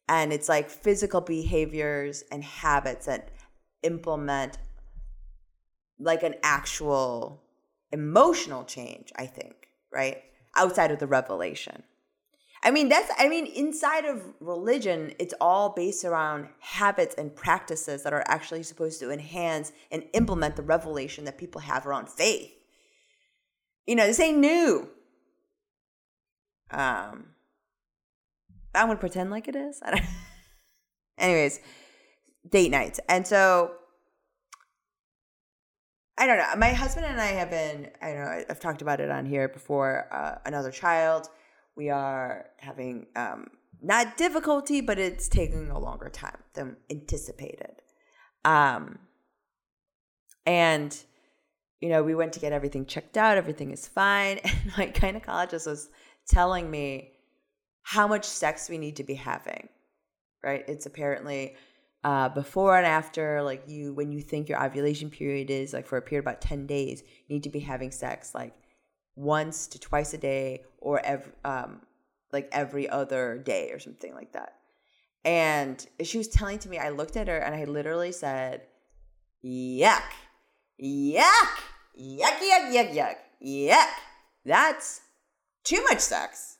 and 0.08 0.32
it's 0.32 0.48
like 0.48 0.70
physical 0.70 1.20
behaviors 1.20 2.22
and 2.30 2.44
habits 2.44 3.06
that 3.06 3.30
implement 3.82 4.58
like 5.98 6.22
an 6.22 6.34
actual 6.42 7.42
emotional 7.92 8.64
change, 8.64 9.12
I 9.16 9.26
think, 9.26 9.68
right? 9.92 10.22
Outside 10.56 10.90
of 10.90 10.98
the 10.98 11.06
revelation. 11.06 11.82
I 12.62 12.70
mean, 12.70 12.88
that's, 12.88 13.10
I 13.18 13.28
mean, 13.28 13.46
inside 13.46 14.04
of 14.04 14.22
religion, 14.40 15.12
it's 15.18 15.34
all 15.40 15.70
based 15.70 16.04
around 16.04 16.48
habits 16.58 17.14
and 17.16 17.34
practices 17.34 18.02
that 18.02 18.12
are 18.12 18.24
actually 18.26 18.62
supposed 18.62 18.98
to 19.00 19.10
enhance 19.10 19.72
and 19.90 20.04
implement 20.14 20.56
the 20.56 20.62
revelation 20.62 21.24
that 21.26 21.38
people 21.38 21.60
have 21.60 21.86
around 21.86 22.08
faith. 22.08 22.52
You 23.86 23.94
know, 23.94 24.06
this 24.06 24.18
ain't 24.18 24.38
new. 24.38 24.88
Um, 26.70 27.35
I'm 28.76 28.88
gonna 28.88 28.98
pretend 28.98 29.30
like 29.30 29.48
it 29.48 29.56
is. 29.56 29.80
Anyways, 31.18 31.60
date 32.48 32.70
nights, 32.70 33.00
and 33.08 33.26
so 33.26 33.72
I 36.18 36.26
don't 36.26 36.38
know. 36.38 36.56
My 36.56 36.72
husband 36.72 37.06
and 37.06 37.20
I 37.20 37.26
have 37.26 37.50
been, 37.50 37.90
I 38.00 38.12
know, 38.12 38.44
I've 38.48 38.60
talked 38.60 38.80
about 38.80 39.00
it 39.00 39.10
on 39.10 39.26
here 39.26 39.48
before. 39.48 40.06
Uh, 40.10 40.36
another 40.46 40.70
child. 40.70 41.28
We 41.76 41.90
are 41.90 42.46
having 42.58 43.06
um, 43.16 43.48
not 43.82 44.16
difficulty, 44.16 44.80
but 44.80 44.98
it's 44.98 45.28
taking 45.28 45.70
a 45.70 45.78
longer 45.78 46.08
time 46.08 46.38
than 46.54 46.76
anticipated. 46.90 47.82
Um, 48.46 48.98
and, 50.46 50.96
you 51.80 51.90
know, 51.90 52.02
we 52.02 52.14
went 52.14 52.32
to 52.34 52.40
get 52.40 52.52
everything 52.52 52.86
checked 52.86 53.18
out. 53.18 53.36
Everything 53.36 53.70
is 53.70 53.86
fine. 53.86 54.40
And 54.44 54.72
my 54.78 54.86
gynecologist 54.86 55.66
was 55.66 55.90
telling 56.26 56.70
me 56.70 57.12
how 57.88 58.08
much 58.08 58.24
sex 58.24 58.68
we 58.68 58.78
need 58.78 58.96
to 58.96 59.04
be 59.04 59.14
having, 59.14 59.68
right? 60.42 60.64
It's 60.66 60.86
apparently 60.86 61.54
uh, 62.02 62.28
before 62.30 62.76
and 62.76 62.84
after, 62.84 63.40
like 63.44 63.62
you, 63.68 63.94
when 63.94 64.10
you 64.10 64.20
think 64.20 64.48
your 64.48 64.60
ovulation 64.60 65.08
period 65.08 65.50
is, 65.50 65.72
like 65.72 65.86
for 65.86 65.96
a 65.96 66.02
period 66.02 66.24
about 66.24 66.40
10 66.40 66.66
days, 66.66 67.04
you 67.06 67.36
need 67.36 67.44
to 67.44 67.48
be 67.48 67.60
having 67.60 67.92
sex 67.92 68.34
like 68.34 68.54
once 69.14 69.68
to 69.68 69.78
twice 69.78 70.12
a 70.14 70.18
day 70.18 70.64
or 70.78 70.98
every, 71.06 71.30
um, 71.44 71.80
like 72.32 72.48
every 72.50 72.88
other 72.88 73.38
day 73.38 73.70
or 73.70 73.78
something 73.78 74.12
like 74.14 74.32
that. 74.32 74.54
And 75.24 75.86
she 76.02 76.18
was 76.18 76.26
telling 76.26 76.58
to 76.58 76.68
me, 76.68 76.78
I 76.78 76.88
looked 76.88 77.16
at 77.16 77.28
her 77.28 77.38
and 77.38 77.54
I 77.54 77.66
literally 77.66 78.10
said, 78.10 78.62
yuck, 79.44 80.02
yuck, 80.82 81.22
yuck, 81.96 82.40
yuck, 82.40 82.72
yuck, 82.72 82.92
yuck, 82.92 83.16
yuck. 83.40 83.88
That's 84.44 85.02
too 85.62 85.84
much 85.84 86.00
sex, 86.00 86.55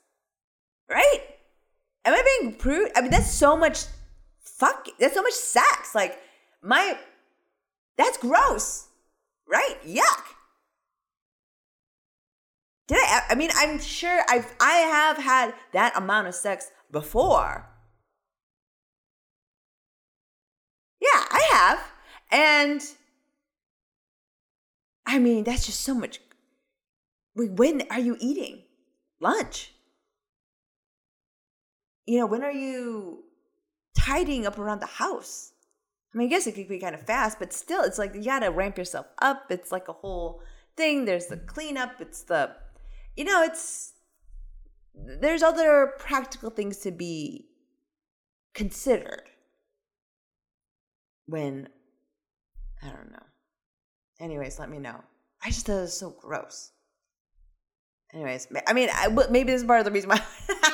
right? 0.88 1.21
Am 2.05 2.14
I 2.14 2.38
being 2.40 2.55
prude? 2.55 2.90
I 2.95 3.00
mean, 3.00 3.11
that's 3.11 3.31
so 3.31 3.57
much 3.57 3.85
fuck. 4.40 4.87
That's 4.99 5.14
so 5.14 5.23
much 5.23 5.33
sex. 5.33 5.95
Like 5.95 6.19
my, 6.62 6.97
that's 7.97 8.19
gross, 8.19 8.88
right? 9.49 9.76
Yuck. 9.85 10.37
Did 12.87 12.99
I? 12.99 13.23
I 13.31 13.35
mean, 13.35 13.50
I'm 13.57 13.81
sure 13.81 14.23
I've 14.28 14.55
I 14.61 14.75
have 14.75 15.19
had 15.19 15.55
that 15.73 15.97
amount 15.97 16.28
of 16.28 16.35
sex 16.35 16.71
before. 16.90 17.69
Yeah, 21.00 21.25
I 21.31 21.49
have, 21.52 21.93
and 22.31 22.81
I 25.05 25.19
mean 25.19 25.45
that's 25.45 25.66
just 25.66 25.81
so 25.81 25.95
much. 25.95 26.21
When 27.35 27.83
are 27.90 27.99
you 27.99 28.16
eating 28.21 28.62
lunch? 29.21 29.73
You 32.06 32.20
know, 32.20 32.26
when 32.26 32.42
are 32.42 32.52
you 32.52 33.25
tidying 33.96 34.46
up 34.46 34.58
around 34.58 34.80
the 34.80 34.86
house? 34.86 35.52
I 36.14 36.18
mean, 36.18 36.28
I 36.28 36.30
guess 36.30 36.46
it 36.46 36.54
could 36.54 36.68
be 36.68 36.78
kind 36.78 36.94
of 36.94 37.02
fast, 37.02 37.38
but 37.38 37.52
still, 37.52 37.82
it's 37.82 37.98
like 37.98 38.14
you 38.14 38.25
gotta 38.25 38.50
ramp 38.50 38.78
yourself 38.78 39.06
up. 39.20 39.46
It's 39.50 39.72
like 39.72 39.88
a 39.88 39.92
whole 39.92 40.40
thing. 40.76 41.04
There's 41.04 41.26
the 41.26 41.36
cleanup. 41.36 42.00
It's 42.00 42.22
the 42.22 42.52
you 43.16 43.25
know, 43.25 43.42
it's 43.42 43.92
there's 44.94 45.42
other 45.42 45.92
practical 45.98 46.50
things 46.50 46.78
to 46.78 46.90
be 46.90 47.48
considered 48.54 49.22
when 51.26 51.68
I 52.82 52.86
don't 52.88 53.10
know. 53.10 53.26
Anyways, 54.20 54.58
let 54.58 54.70
me 54.70 54.78
know. 54.78 55.02
I 55.42 55.48
just 55.48 55.66
thought 55.66 55.78
it 55.78 55.82
was 55.82 55.98
so 55.98 56.10
gross. 56.10 56.72
Anyways, 58.14 58.48
I 58.66 58.72
mean, 58.72 58.88
I, 58.92 59.08
maybe 59.30 59.52
this 59.52 59.60
is 59.60 59.66
part 59.66 59.80
of 59.80 59.84
the 59.84 59.90
reason 59.90 60.10
why. 60.10 60.22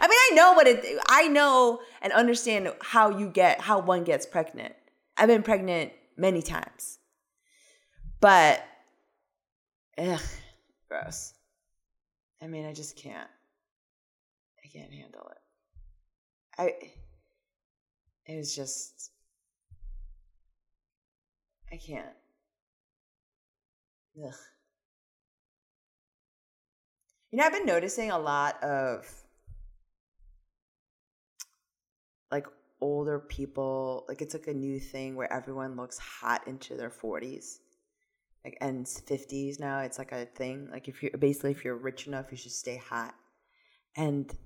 I 0.00 0.08
mean, 0.08 0.18
I 0.18 0.30
know 0.34 0.52
what 0.52 0.66
it. 0.66 1.00
I 1.08 1.28
know 1.28 1.80
and 2.02 2.12
understand 2.12 2.68
how 2.80 3.10
you 3.10 3.28
get 3.28 3.60
how 3.60 3.80
one 3.80 4.04
gets 4.04 4.26
pregnant. 4.26 4.74
I've 5.16 5.28
been 5.28 5.42
pregnant 5.42 5.92
many 6.16 6.42
times, 6.42 6.98
but 8.20 8.64
ugh, 9.98 10.20
gross. 10.88 11.34
I 12.42 12.46
mean, 12.46 12.66
I 12.66 12.72
just 12.72 12.96
can't. 12.96 13.28
I 14.64 14.68
can't 14.68 14.92
handle 14.92 15.30
it. 15.30 15.38
I. 16.58 16.72
It 18.26 18.36
was 18.36 18.54
just. 18.54 19.10
I 21.72 21.76
can't. 21.76 22.06
Ugh. 24.24 24.34
You 27.30 27.38
know, 27.38 27.46
I've 27.46 27.52
been 27.52 27.66
noticing 27.66 28.12
a 28.12 28.18
lot 28.18 28.62
of 28.62 29.12
like 32.30 32.46
older 32.80 33.18
people, 33.18 34.04
like 34.08 34.22
it's 34.22 34.34
like 34.34 34.46
a 34.46 34.54
new 34.54 34.78
thing 34.78 35.16
where 35.16 35.32
everyone 35.32 35.76
looks 35.76 35.98
hot 35.98 36.46
into 36.46 36.76
their 36.76 36.90
40s 36.90 37.58
like 38.44 38.58
and 38.60 38.84
50s 38.84 39.58
now 39.58 39.78
it's 39.78 39.96
like 39.96 40.12
a 40.12 40.26
thing 40.26 40.68
like 40.70 40.86
if 40.86 41.02
you're 41.02 41.16
basically 41.16 41.50
if 41.50 41.64
you're 41.64 41.78
rich 41.78 42.06
enough 42.06 42.26
you 42.30 42.36
should 42.36 42.52
stay 42.52 42.76
hot 42.76 43.14
and 43.96 44.36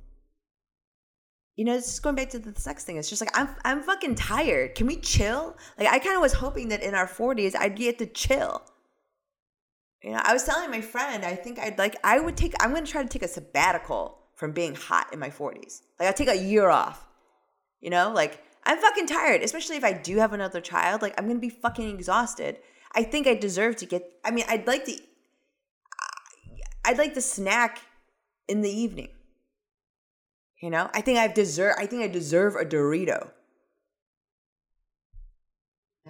you 1.59 1.65
know, 1.65 1.75
it's 1.75 1.89
just 1.89 2.03
going 2.05 2.15
back 2.15 2.31
to 2.31 2.39
the 2.39 2.59
sex 2.59 2.85
thing. 2.85 2.99
It's 2.99 3.11
just 3.11 3.21
like 3.21 3.37
I'm 3.37 3.49
I'm 3.65 3.83
fucking 3.83 4.15
tired. 4.15 4.77
Can 4.77 4.87
we 4.87 4.95
chill? 4.95 5.57
Like 5.77 5.89
I 5.89 5.99
kind 5.99 6.15
of 6.15 6.23
was 6.23 6.35
hoping 6.35 6.69
that 6.69 6.85
in 6.85 6.95
our 6.95 7.09
40s 7.09 7.57
I'd 7.57 7.75
get 7.75 7.99
to 7.99 8.07
chill. 8.07 8.63
You 10.01 10.13
know, 10.13 10.21
I 10.23 10.33
was 10.33 10.45
telling 10.45 10.71
my 10.71 10.81
friend 10.81 11.25
I 11.25 11.35
think 11.35 11.59
I'd 11.59 11.77
like 11.77 11.97
I 12.05 12.21
would 12.21 12.37
take 12.37 12.55
I'm 12.61 12.71
going 12.71 12.85
to 12.85 12.91
try 12.91 13.03
to 13.03 13.09
take 13.09 13.25
a 13.25 13.29
sabbatical 13.29 14.19
from 14.37 14.53
being 14.53 14.77
hot 14.77 15.13
in 15.13 15.19
my 15.19 15.31
40s. 15.31 15.83
Like 15.99 16.07
I'll 16.07 16.15
take 16.15 16.29
a 16.29 16.37
year 16.37 16.69
off. 16.69 17.08
You 17.81 17.91
know, 17.91 18.13
like 18.13 18.43
I'm 18.65 18.79
fucking 18.79 19.07
tired, 19.07 19.43
especially 19.43 19.77
if 19.77 19.85
I 19.85 19.93
do 19.93 20.19
have 20.19 20.33
another 20.33 20.61
child. 20.61 21.03
Like 21.03 21.15
I'm 21.19 21.25
going 21.27 21.37
to 21.37 21.41
be 21.41 21.51
fucking 21.51 21.89
exhausted. 21.89 22.59
I 22.95 23.03
think 23.03 23.27
I 23.27 23.35
deserve 23.35 23.77
to 23.77 23.87
get. 23.87 24.11
I 24.25 24.31
mean, 24.31 24.45
I'd 24.49 24.67
like 24.67 24.85
to. 24.87 24.97
I'd 26.85 26.99
like 26.99 27.15
to 27.15 27.21
snack 27.21 27.81
in 28.49 28.63
the 28.63 28.71
evening. 28.71 29.09
You 30.61 30.71
know, 30.71 30.91
I 30.93 31.01
think 31.01 31.19
I 31.19 31.29
deserve. 31.29 31.77
I 31.79 31.87
think 31.87 32.03
I 32.03 32.09
deserve 32.09 32.57
a 32.57 32.65
Dorito. 32.65 33.31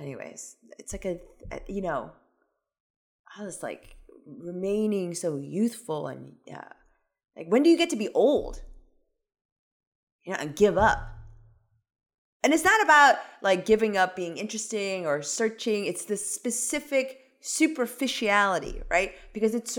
Anyways, 0.01 0.57
it's 0.79 0.93
like 0.93 1.05
a, 1.05 1.19
you 1.67 1.83
know, 1.83 2.13
I 3.37 3.43
was 3.43 3.63
like 3.63 3.97
remaining 4.27 5.15
so 5.15 5.37
youthful 5.37 6.07
and 6.07 6.35
uh, 6.53 6.61
like 7.37 7.47
when 7.49 7.63
do 7.63 7.71
you 7.71 7.77
get 7.77 7.91
to 7.91 7.97
be 7.97 8.09
old? 8.11 8.63
You 10.25 10.33
know, 10.33 10.39
and 10.41 10.55
give 10.55 10.79
up. 10.79 11.18
And 12.43 12.55
it's 12.55 12.65
not 12.65 12.83
about 12.83 13.17
like 13.43 13.67
giving 13.67 13.97
up 13.97 14.15
being 14.15 14.37
interesting 14.37 15.07
or 15.07 15.23
searching. 15.23 15.87
It's 15.87 16.05
the 16.05 16.17
specific 16.17 17.21
superficiality, 17.41 18.83
right? 18.91 19.15
Because 19.33 19.55
it's, 19.55 19.79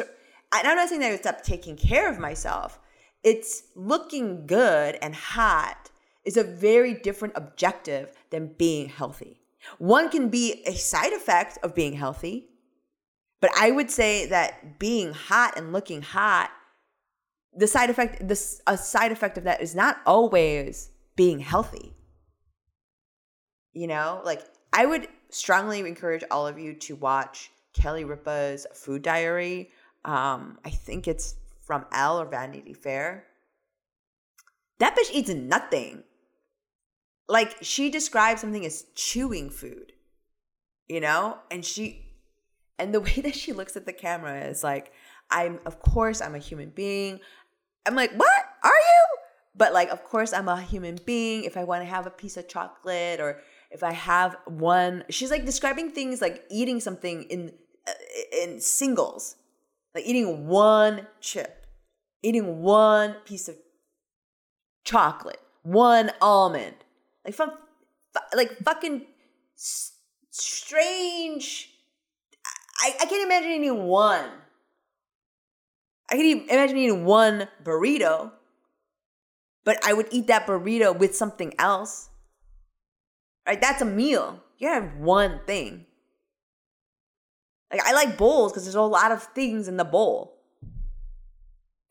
I'm 0.51 0.75
not 0.75 0.89
saying 0.89 1.01
that 1.01 1.07
I 1.07 1.11
would 1.11 1.21
stop 1.21 1.41
taking 1.41 1.77
care 1.77 2.09
of 2.09 2.19
myself. 2.19 2.79
It's 3.23 3.63
looking 3.75 4.45
good 4.45 4.97
and 5.01 5.15
hot 5.15 5.89
is 6.25 6.37
a 6.37 6.43
very 6.43 6.93
different 6.93 7.33
objective 7.35 8.11
than 8.29 8.53
being 8.57 8.89
healthy. 8.89 9.39
One 9.77 10.09
can 10.09 10.29
be 10.29 10.63
a 10.65 10.73
side 10.73 11.13
effect 11.13 11.57
of 11.63 11.75
being 11.75 11.93
healthy, 11.93 12.49
but 13.41 13.51
I 13.57 13.71
would 13.71 13.91
say 13.91 14.25
that 14.27 14.79
being 14.79 15.13
hot 15.13 15.57
and 15.57 15.73
looking 15.73 16.01
hot, 16.01 16.51
the 17.53 17.67
side 17.67 17.89
effect, 17.89 18.27
this 18.27 18.61
a 18.67 18.77
side 18.77 19.11
effect 19.11 19.37
of 19.37 19.43
that 19.45 19.61
is 19.61 19.75
not 19.75 19.97
always 20.05 20.91
being 21.15 21.39
healthy. 21.39 21.93
You 23.73 23.87
know, 23.87 24.21
like 24.25 24.41
I 24.73 24.85
would 24.85 25.07
strongly 25.29 25.79
encourage 25.79 26.23
all 26.31 26.47
of 26.47 26.59
you 26.59 26.73
to 26.73 26.95
watch 26.95 27.51
Kelly 27.73 28.03
Ripa's 28.03 28.65
Food 28.73 29.01
Diary. 29.01 29.69
Um, 30.05 30.57
I 30.65 30.69
think 30.69 31.07
it's 31.07 31.35
from 31.61 31.85
Elle 31.93 32.21
or 32.21 32.25
Vanity 32.25 32.73
Fair. 32.73 33.25
That 34.79 34.95
bitch 34.95 35.11
eats 35.13 35.29
nothing. 35.29 36.03
Like 37.27 37.57
she 37.61 37.89
describes 37.91 38.41
something 38.41 38.65
as 38.65 38.85
chewing 38.95 39.49
food, 39.51 39.93
you 40.87 40.99
know, 40.99 41.37
and 41.51 41.63
she, 41.63 42.05
and 42.79 42.93
the 42.93 42.99
way 43.01 43.21
that 43.21 43.35
she 43.35 43.53
looks 43.53 43.75
at 43.75 43.85
the 43.85 43.93
camera 43.93 44.45
is 44.45 44.63
like, 44.63 44.91
I'm, 45.29 45.59
of 45.65 45.79
course, 45.79 46.21
I'm 46.21 46.33
a 46.33 46.39
human 46.39 46.69
being. 46.69 47.19
I'm 47.85 47.95
like, 47.95 48.13
what 48.13 48.45
are 48.63 48.69
you? 48.69 49.17
But 49.55 49.73
like, 49.73 49.89
of 49.89 50.03
course, 50.03 50.33
I'm 50.33 50.47
a 50.47 50.59
human 50.59 50.97
being. 51.05 51.43
If 51.43 51.55
I 51.55 51.65
want 51.65 51.83
to 51.83 51.89
have 51.89 52.07
a 52.07 52.11
piece 52.11 52.37
of 52.37 52.47
chocolate 52.47 53.19
or 53.19 53.41
if 53.71 53.83
I 53.83 53.93
have 53.93 54.35
one, 54.45 55.03
she's 55.09 55.31
like 55.31 55.45
describing 55.45 55.91
things 55.91 56.21
like 56.21 56.43
eating 56.49 56.79
something 56.79 57.23
in 57.23 57.53
uh, 57.87 57.91
in 58.43 58.59
singles, 58.59 59.35
like 59.93 60.05
eating 60.05 60.47
one 60.47 61.07
chip, 61.21 61.67
eating 62.23 62.61
one 62.61 63.15
piece 63.25 63.47
of 63.47 63.55
chocolate, 64.83 65.39
one 65.63 66.11
almond, 66.21 66.75
like 67.23 67.35
from 67.35 67.51
like 68.35 68.57
fucking 68.63 69.05
strange. 70.31 71.69
I, 72.81 72.95
I 73.01 73.05
can't 73.05 73.23
imagine 73.23 73.51
eating 73.51 73.83
one. 73.83 74.29
I 76.11 76.15
can 76.15 76.45
imagine 76.49 76.77
eating 76.77 77.05
one 77.05 77.47
burrito, 77.63 78.31
but 79.63 79.77
I 79.85 79.93
would 79.93 80.07
eat 80.09 80.25
that 80.27 80.47
burrito 80.47 80.97
with 80.97 81.15
something 81.15 81.53
else. 81.59 82.08
Right? 83.49 83.59
That's 83.59 83.81
a 83.81 83.85
meal. 83.85 84.43
You 84.59 84.67
have 84.67 84.97
one 84.97 85.39
thing. 85.47 85.87
Like 87.71 87.83
I 87.83 87.93
like 87.93 88.15
bowls 88.15 88.51
because 88.51 88.65
there's 88.65 88.75
a 88.75 88.81
lot 88.81 89.11
of 89.11 89.23
things 89.23 89.67
in 89.67 89.75
the 89.75 89.83
bowl. 89.83 90.37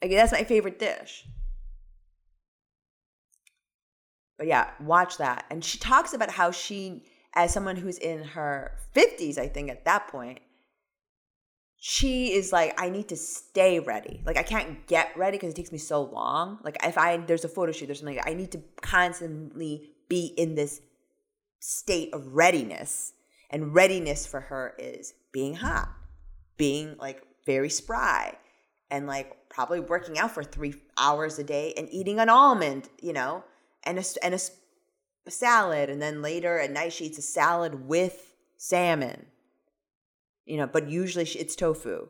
Like 0.01 0.13
that's 0.13 0.31
my 0.31 0.45
favorite 0.45 0.79
dish. 0.79 1.27
But 4.37 4.47
yeah, 4.47 4.71
watch 4.79 5.19
that. 5.19 5.47
And 5.51 5.65
she 5.65 5.79
talks 5.79 6.13
about 6.13 6.31
how 6.31 6.53
she, 6.53 7.03
as 7.35 7.53
someone 7.53 7.75
who's 7.75 7.99
in 7.99 8.23
her 8.23 8.79
50s, 8.95 9.37
I 9.37 9.49
think 9.49 9.69
at 9.69 9.85
that 9.85 10.07
point, 10.07 10.39
she 11.77 12.35
is 12.35 12.53
like, 12.53 12.81
I 12.81 12.89
need 12.89 13.09
to 13.09 13.17
stay 13.17 13.81
ready. 13.81 14.23
Like 14.25 14.37
I 14.37 14.45
can't 14.45 14.87
get 14.87 15.11
ready 15.17 15.39
because 15.39 15.55
it 15.55 15.57
takes 15.57 15.73
me 15.73 15.79
so 15.79 16.03
long. 16.03 16.61
Like 16.63 16.77
if 16.85 16.97
I 16.97 17.17
there's 17.17 17.45
a 17.45 17.49
photo 17.49 17.73
shoot, 17.73 17.87
there's 17.87 17.99
something 17.99 18.21
I 18.25 18.35
need 18.35 18.53
to 18.53 18.63
constantly 18.81 19.91
be 20.09 20.27
in 20.37 20.55
this 20.55 20.83
state 21.61 22.13
of 22.13 22.35
readiness. 22.35 23.13
And 23.51 23.75
readiness 23.75 24.27
for 24.27 24.41
her 24.41 24.75
is 24.79 25.15
being 25.33 25.55
hot, 25.55 25.89
being 26.57 26.97
like 26.99 27.23
very 27.47 27.71
spry, 27.71 28.37
and 28.91 29.07
like 29.07 29.49
probably 29.49 29.81
working 29.81 30.19
out 30.19 30.33
for 30.33 30.45
three 30.45 30.75
hours 30.99 31.39
a 31.39 31.45
day 31.45 31.73
and 31.77 31.89
eating 31.91 32.21
an 32.21 32.29
almond, 32.29 32.91
you 33.01 33.15
know, 33.15 33.45
and 33.85 33.99
a, 33.99 34.05
and 34.23 34.35
a, 34.35 34.41
a 35.27 35.31
salad. 35.31 35.89
And 35.89 36.03
then 36.03 36.21
later 36.21 36.59
at 36.59 36.71
night, 36.71 36.93
she 36.93 37.07
eats 37.07 37.19
a 37.19 37.23
salad 37.23 37.89
with 37.89 38.35
salmon, 38.59 39.27
you 40.45 40.59
know, 40.59 40.67
but 40.67 40.91
usually 40.91 41.25
she, 41.25 41.39
it's 41.39 41.57
tofu. 41.57 42.09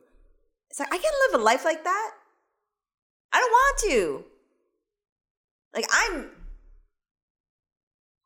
It's 0.70 0.80
like, 0.80 0.92
I 0.92 0.98
can't 0.98 1.16
live 1.30 1.40
a 1.40 1.44
life 1.44 1.64
like 1.64 1.84
that. 1.84 2.10
I 3.32 3.40
don't 3.40 3.50
want 3.50 3.78
to. 3.90 4.24
Like, 5.74 5.86
I'm, 5.92 6.30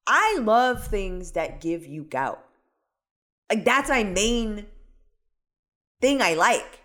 I 0.06 0.38
love 0.40 0.86
things 0.86 1.32
that 1.32 1.60
give 1.60 1.86
you 1.86 2.04
gout. 2.04 2.44
Like, 3.50 3.64
that's 3.64 3.88
my 3.88 4.04
main 4.04 4.66
thing 6.00 6.20
I 6.22 6.34
like. 6.34 6.80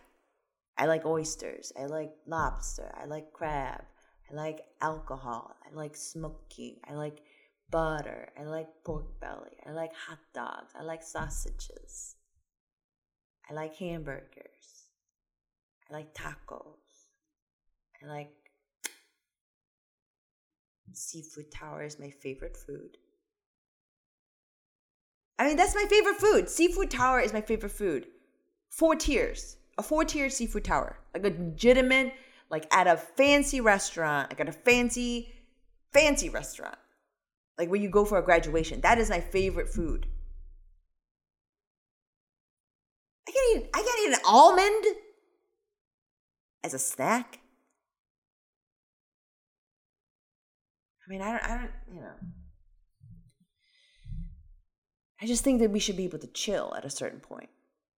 I 0.78 0.86
like 0.86 1.06
oysters. 1.06 1.72
I 1.80 1.86
like 1.86 2.12
lobster. 2.28 2.94
I 2.96 3.06
like 3.06 3.34
crab. 3.34 3.82
I 4.30 4.36
like 4.36 4.62
alcohol. 4.82 5.56
I 5.66 5.74
like 5.74 5.96
smoking. 5.96 6.76
I 6.88 6.94
like 6.94 7.22
butter. 7.72 8.30
I 8.40 8.44
like 8.44 8.68
pork 8.86 9.20
belly. 9.20 9.58
I 9.66 9.72
like 9.72 9.94
hot 9.96 10.20
dogs. 10.34 10.74
I 10.78 10.84
like 10.84 11.02
sausages. 11.02 12.16
I 13.50 13.54
like 13.54 13.76
hamburgers. 13.76 14.90
I 15.90 15.94
like 15.94 16.14
tacos. 16.14 16.76
I 18.04 18.08
like 18.08 18.34
seafood 20.94 21.52
tower 21.52 21.84
is 21.84 22.00
my 22.00 22.10
favorite 22.10 22.58
food. 22.58 22.98
I 25.40 25.48
mean, 25.48 25.58
that's 25.58 25.76
my 25.76 25.86
favorite 25.90 26.18
food. 26.18 26.50
Seafood 26.50 26.90
tower 26.90 27.20
is 27.20 27.34
my 27.34 27.42
favorite 27.42 27.72
food. 27.72 28.08
Four 28.70 28.96
tiers. 28.96 29.58
A 29.78 29.84
four 29.84 30.04
tier 30.04 30.30
seafood 30.30 30.64
tower. 30.64 30.98
Like 31.14 31.24
a 31.24 31.30
legitimate, 31.30 32.14
like 32.50 32.68
at 32.74 32.88
a 32.88 32.98
fancy 32.98 33.62
restaurant, 33.62 34.32
like 34.32 34.40
at 34.40 34.50
a 34.50 34.52
fancy, 34.52 35.34
fancy 35.94 36.30
restaurant. 36.30 36.78
Like 37.60 37.70
where 37.70 37.80
you 37.80 37.90
go 37.90 38.06
for 38.06 38.18
a 38.18 38.24
graduation. 38.24 38.82
That 38.82 38.98
is 38.98 39.10
my 39.10 39.20
favorite 39.20 39.70
food. 39.70 40.08
I 43.28 43.32
can't 43.32 43.58
eat 43.58 43.70
I 43.74 43.78
can't 43.84 44.08
eat 44.08 44.14
an 44.14 44.26
almond 44.26 44.86
as 46.64 46.74
a 46.74 46.80
snack. 46.80 47.40
I 51.06 51.10
mean, 51.10 51.22
I 51.22 51.32
don't 51.32 51.44
I 51.44 51.58
don't, 51.58 51.72
you 51.94 52.02
know. 52.02 52.14
I 55.22 55.26
just 55.26 55.44
think 55.44 55.60
that 55.62 55.72
we 55.72 55.80
should 55.80 55.98
be 55.98 56.06
able 56.06 56.20
to 56.20 56.28
chill 56.28 56.74
at 56.78 56.86
a 56.86 56.90
certain 56.90 57.20
point, 57.20 57.50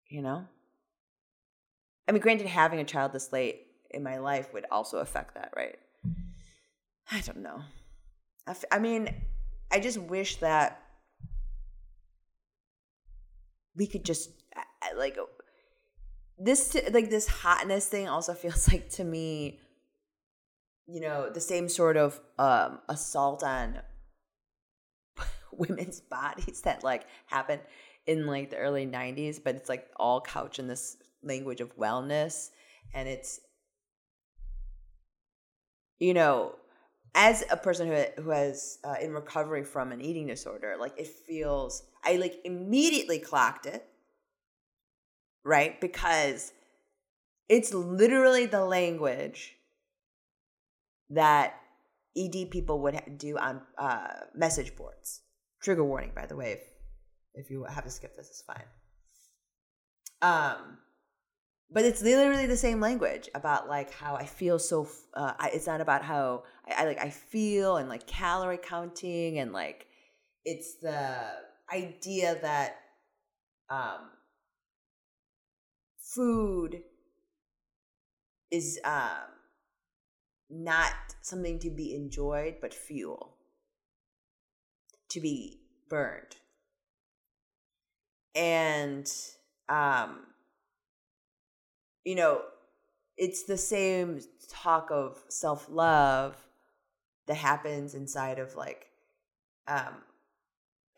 you 0.08 0.22
know? 0.22 0.46
I 2.06 2.12
mean, 2.12 2.22
granted, 2.22 2.46
having 2.46 2.78
a 2.78 2.84
child 2.84 3.12
this 3.12 3.32
late 3.32 3.66
in 3.90 4.02
my 4.02 4.18
life 4.18 4.52
would 4.54 4.66
also 4.70 4.98
affect 4.98 5.34
that, 5.34 5.52
right? 5.56 5.78
I 7.10 7.20
don't 7.20 7.42
know. 7.42 7.62
I, 8.46 8.50
f- 8.52 8.64
I 8.70 8.78
mean, 8.78 9.14
I 9.70 9.80
just 9.80 9.98
wish 9.98 10.36
that 10.36 10.82
we 13.74 13.86
could 13.86 14.04
just 14.04 14.30
like 14.96 15.16
this 16.38 16.76
like 16.92 17.10
this 17.10 17.28
hotness 17.28 17.86
thing 17.86 18.08
also 18.08 18.34
feels 18.42 18.70
like 18.70 18.88
to 18.90 19.04
me 19.04 19.60
you 20.86 21.00
know 21.00 21.30
the 21.30 21.40
same 21.40 21.68
sort 21.68 21.96
of 21.96 22.20
um 22.38 22.80
assault 22.88 23.42
on 23.42 23.80
women's 25.58 26.00
bodies 26.10 26.62
that 26.62 26.84
like 26.84 27.06
happened 27.26 27.62
in 28.06 28.26
like 28.26 28.50
the 28.50 28.56
early 28.56 28.86
90s 28.86 29.42
but 29.42 29.54
it's 29.54 29.68
like 29.68 29.86
all 29.96 30.20
couched 30.20 30.58
in 30.58 30.66
this 30.66 30.96
language 31.22 31.60
of 31.60 31.76
wellness 31.76 32.50
and 32.94 33.08
it's 33.08 33.40
you 35.98 36.14
know 36.14 36.54
as 37.14 37.44
a 37.50 37.56
person 37.56 37.88
who 37.88 38.22
who 38.22 38.30
has 38.30 38.78
uh, 38.84 38.94
in 39.00 39.12
recovery 39.12 39.64
from 39.64 39.92
an 39.92 40.00
eating 40.00 40.26
disorder 40.26 40.76
like 40.78 40.94
it 40.96 41.06
feels 41.06 41.82
i 42.04 42.16
like 42.16 42.36
immediately 42.44 43.18
clocked 43.18 43.66
it 43.66 43.88
right? 45.48 45.80
Because 45.80 46.52
it's 47.48 47.72
literally 47.72 48.46
the 48.46 48.64
language 48.64 49.56
that 51.10 51.54
ed 52.16 52.50
people 52.50 52.80
would 52.80 53.00
do 53.16 53.38
on 53.38 53.62
uh, 53.78 54.08
message 54.34 54.76
boards 54.76 55.22
trigger 55.62 55.84
warning 55.84 56.12
by 56.14 56.26
the 56.26 56.36
way 56.36 56.52
if 56.52 56.62
if 57.34 57.50
you 57.50 57.64
have 57.64 57.84
to 57.84 57.90
skip 57.90 58.16
this 58.16 58.28
it's 58.28 58.42
fine 58.42 58.64
um 60.22 60.78
but 61.70 61.84
it's 61.84 62.02
literally 62.02 62.46
the 62.46 62.56
same 62.56 62.80
language 62.80 63.28
about 63.34 63.68
like 63.68 63.92
how 63.92 64.14
I 64.14 64.24
feel 64.24 64.58
so. 64.58 64.88
Uh, 65.12 65.34
I, 65.38 65.50
it's 65.52 65.66
not 65.66 65.80
about 65.80 66.02
how 66.02 66.44
I, 66.66 66.82
I 66.82 66.86
like 66.86 67.00
I 67.00 67.10
feel 67.10 67.76
and 67.76 67.88
like 67.88 68.06
calorie 68.06 68.58
counting 68.58 69.38
and 69.38 69.52
like 69.52 69.86
it's 70.44 70.76
the 70.76 71.18
idea 71.72 72.38
that 72.40 72.76
um, 73.68 74.10
food 76.00 76.82
is 78.50 78.80
um, 78.84 79.28
not 80.48 80.94
something 81.20 81.58
to 81.58 81.70
be 81.70 81.94
enjoyed 81.94 82.56
but 82.62 82.72
fuel 82.72 83.34
to 85.08 85.20
be 85.20 85.60
burned 85.88 86.36
and 88.34 89.10
um 89.68 90.20
you 92.08 92.14
know, 92.14 92.40
it's 93.18 93.44
the 93.44 93.58
same 93.58 94.20
talk 94.48 94.90
of 94.90 95.22
self 95.28 95.66
love 95.68 96.36
that 97.26 97.36
happens 97.36 97.94
inside 97.94 98.38
of 98.38 98.56
like, 98.56 98.86
um, 99.66 100.02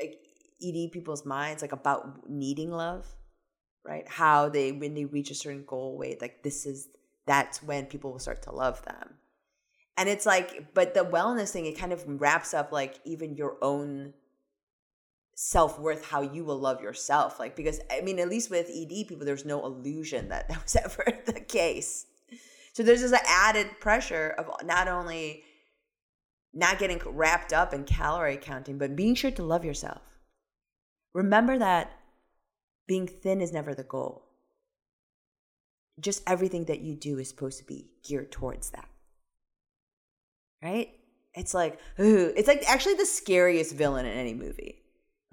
like 0.00 0.20
ED 0.62 0.92
people's 0.92 1.26
minds, 1.26 1.62
like 1.62 1.72
about 1.72 2.30
needing 2.30 2.70
love, 2.70 3.06
right? 3.84 4.06
How 4.08 4.48
they 4.48 4.70
when 4.70 4.94
they 4.94 5.04
reach 5.04 5.32
a 5.32 5.34
certain 5.34 5.64
goal 5.66 5.98
weight, 5.98 6.20
like 6.20 6.44
this 6.44 6.64
is 6.64 6.88
that's 7.26 7.60
when 7.60 7.86
people 7.86 8.12
will 8.12 8.20
start 8.20 8.42
to 8.42 8.52
love 8.52 8.84
them. 8.84 9.14
And 10.00 10.08
it's 10.08 10.24
like, 10.24 10.72
but 10.72 10.94
the 10.94 11.04
wellness 11.04 11.50
thing, 11.50 11.66
it 11.66 11.76
kind 11.78 11.92
of 11.92 12.02
wraps 12.06 12.54
up 12.54 12.72
like 12.72 12.98
even 13.04 13.36
your 13.36 13.58
own 13.60 14.14
self 15.34 15.78
worth, 15.78 16.06
how 16.06 16.22
you 16.22 16.42
will 16.42 16.58
love 16.58 16.80
yourself. 16.80 17.38
Like, 17.38 17.54
because 17.54 17.80
I 17.92 18.00
mean, 18.00 18.18
at 18.18 18.30
least 18.30 18.48
with 18.48 18.70
ED 18.70 19.08
people, 19.08 19.26
there's 19.26 19.44
no 19.44 19.62
illusion 19.62 20.30
that 20.30 20.48
that 20.48 20.62
was 20.62 20.74
ever 20.74 21.04
the 21.26 21.38
case. 21.38 22.06
So 22.72 22.82
there's 22.82 23.02
this 23.02 23.12
added 23.26 23.78
pressure 23.78 24.34
of 24.38 24.48
not 24.64 24.88
only 24.88 25.44
not 26.54 26.78
getting 26.78 27.02
wrapped 27.04 27.52
up 27.52 27.74
in 27.74 27.84
calorie 27.84 28.38
counting, 28.38 28.78
but 28.78 28.96
being 28.96 29.14
sure 29.14 29.30
to 29.32 29.42
love 29.42 29.66
yourself. 29.66 30.00
Remember 31.12 31.58
that 31.58 31.92
being 32.86 33.06
thin 33.06 33.42
is 33.42 33.52
never 33.52 33.74
the 33.74 33.84
goal. 33.84 34.24
Just 36.00 36.22
everything 36.26 36.64
that 36.64 36.80
you 36.80 36.94
do 36.94 37.18
is 37.18 37.28
supposed 37.28 37.58
to 37.58 37.64
be 37.64 37.90
geared 38.02 38.32
towards 38.32 38.70
that. 38.70 38.89
Right? 40.62 40.90
It's 41.34 41.54
like, 41.54 41.78
ooh, 41.98 42.32
it's 42.36 42.48
like 42.48 42.62
actually 42.68 42.94
the 42.94 43.06
scariest 43.06 43.74
villain 43.74 44.04
in 44.06 44.16
any 44.16 44.34
movie 44.34 44.80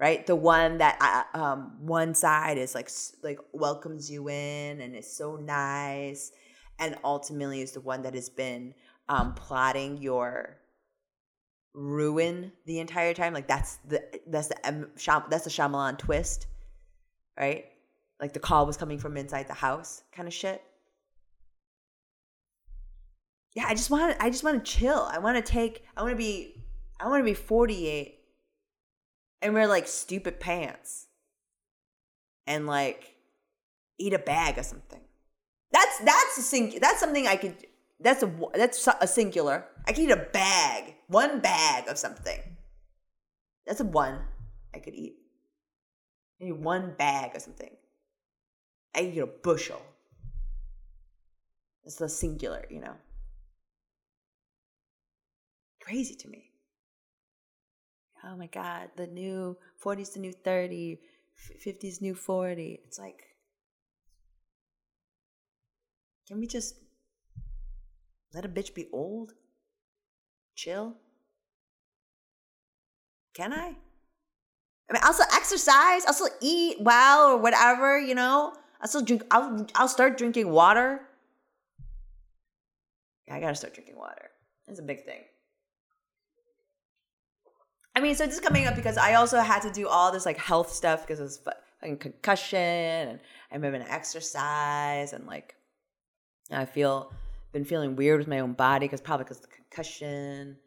right? 0.00 0.26
The 0.26 0.36
one 0.36 0.78
that 0.78 1.26
um 1.34 1.76
one 1.80 2.14
side 2.14 2.58
is 2.58 2.74
like 2.74 2.90
like 3.22 3.38
welcomes 3.52 4.10
you 4.10 4.28
in 4.28 4.80
and 4.80 4.94
is 4.94 5.12
so 5.12 5.36
nice 5.36 6.30
and 6.78 6.96
ultimately 7.04 7.60
is 7.60 7.72
the 7.72 7.80
one 7.80 8.02
that 8.02 8.14
has 8.14 8.28
been 8.28 8.74
um 9.08 9.34
plotting 9.34 9.98
your 9.98 10.58
ruin 11.74 12.52
the 12.66 12.78
entire 12.78 13.14
time. 13.14 13.34
Like 13.34 13.48
that's 13.48 13.76
the 13.88 14.02
that's 14.26 14.48
the 14.48 14.66
M- 14.66 14.90
Shyam- 14.96 15.28
that's 15.30 15.44
the 15.44 15.50
Shyamalan 15.50 15.98
twist 15.98 16.46
right? 17.38 17.66
Like 18.20 18.32
the 18.32 18.40
call 18.40 18.66
was 18.66 18.76
coming 18.76 18.98
from 18.98 19.16
inside 19.16 19.46
the 19.48 19.54
house 19.54 20.02
kind 20.12 20.26
of 20.26 20.34
shit 20.34 20.62
yeah 23.58 23.66
i 23.68 23.74
just 23.74 23.90
want 23.90 24.16
i 24.20 24.30
just 24.30 24.44
want 24.44 24.64
to 24.64 24.72
chill 24.72 25.08
i 25.10 25.18
want 25.18 25.36
to 25.36 25.52
take 25.52 25.84
i 25.96 26.02
want 26.02 26.12
to 26.12 26.16
be 26.16 26.64
i 27.00 27.08
want 27.08 27.20
to 27.20 27.24
be 27.24 27.34
48 27.34 28.18
and 29.42 29.54
wear 29.54 29.66
like 29.66 29.86
stupid 29.86 30.40
pants 30.40 31.06
and 32.46 32.66
like 32.66 33.14
eat 33.98 34.14
a 34.14 34.18
bag 34.18 34.58
of 34.58 34.64
something. 34.64 35.00
That's 35.70 35.98
that's 35.98 36.38
a 36.38 36.42
sing. 36.42 36.78
That's 36.80 37.00
something 37.00 37.26
I 37.26 37.36
could. 37.36 37.66
That's 38.00 38.22
a 38.22 38.32
that's 38.54 38.88
a 39.00 39.06
singular. 39.06 39.66
I 39.86 39.92
could 39.92 40.04
eat 40.04 40.10
a 40.10 40.16
bag, 40.16 40.94
one 41.08 41.40
bag 41.40 41.88
of 41.88 41.98
something. 41.98 42.40
That's 43.66 43.80
a 43.80 43.84
one 43.84 44.20
I 44.74 44.78
could 44.78 44.94
eat. 44.94 45.16
Maybe 46.40 46.52
one 46.52 46.94
bag 46.96 47.36
of 47.36 47.42
something. 47.42 47.70
I 48.94 49.00
could 49.00 49.14
eat 49.14 49.18
a 49.18 49.26
bushel. 49.26 49.82
It's 51.84 51.96
the 51.96 52.08
singular, 52.08 52.64
you 52.70 52.80
know. 52.80 52.94
Crazy 55.88 56.14
to 56.16 56.28
me. 56.28 56.50
Oh 58.22 58.36
my 58.36 58.46
God, 58.48 58.90
the 58.96 59.06
new 59.06 59.56
40's 59.82 60.10
the 60.10 60.20
new 60.20 60.32
30, 60.32 60.98
50's 61.64 62.02
new 62.02 62.14
40. 62.14 62.80
It's 62.84 62.98
like, 62.98 63.22
can 66.26 66.38
we 66.40 66.46
just 66.46 66.74
let 68.34 68.44
a 68.44 68.50
bitch 68.50 68.74
be 68.74 68.88
old? 68.92 69.32
Chill? 70.54 70.94
Can 73.32 73.54
I? 73.54 73.68
I 73.68 74.92
mean, 74.92 75.00
I'll 75.02 75.14
still 75.14 75.26
exercise. 75.32 76.04
I'll 76.04 76.12
still 76.12 76.28
eat 76.42 76.76
well 76.80 77.30
or 77.30 77.38
whatever, 77.38 77.98
you 77.98 78.14
know. 78.14 78.52
I'll 78.82 78.88
still 78.88 79.00
drink. 79.00 79.22
I'll, 79.30 79.66
I'll 79.74 79.88
start 79.88 80.18
drinking 80.18 80.50
water. 80.50 81.00
Yeah, 83.26 83.36
I 83.36 83.40
gotta 83.40 83.54
start 83.54 83.72
drinking 83.72 83.96
water. 83.96 84.28
It's 84.66 84.80
a 84.80 84.82
big 84.82 85.06
thing. 85.06 85.22
I 87.98 88.00
mean, 88.00 88.14
so 88.14 88.26
this 88.26 88.36
is 88.36 88.40
coming 88.40 88.64
up 88.68 88.76
because 88.76 88.96
I 88.96 89.14
also 89.14 89.40
had 89.40 89.60
to 89.62 89.72
do 89.72 89.88
all 89.88 90.12
this 90.12 90.24
like 90.24 90.38
health 90.38 90.72
stuff 90.72 91.04
because 91.04 91.18
it 91.18 91.24
was 91.24 91.38
fucking 91.38 91.96
concussion 91.96 92.60
and 92.60 93.18
I'm 93.50 93.60
having 93.60 93.80
to 93.80 93.92
exercise 93.92 95.12
and 95.12 95.26
like 95.26 95.56
I 96.52 96.64
feel 96.64 97.12
been 97.50 97.64
feeling 97.64 97.96
weird 97.96 98.20
with 98.20 98.28
my 98.28 98.38
own 98.38 98.52
body 98.52 98.86
because 98.86 99.00
probably 99.00 99.24
because 99.24 99.40
the 99.40 99.48
concussion. 99.48 100.58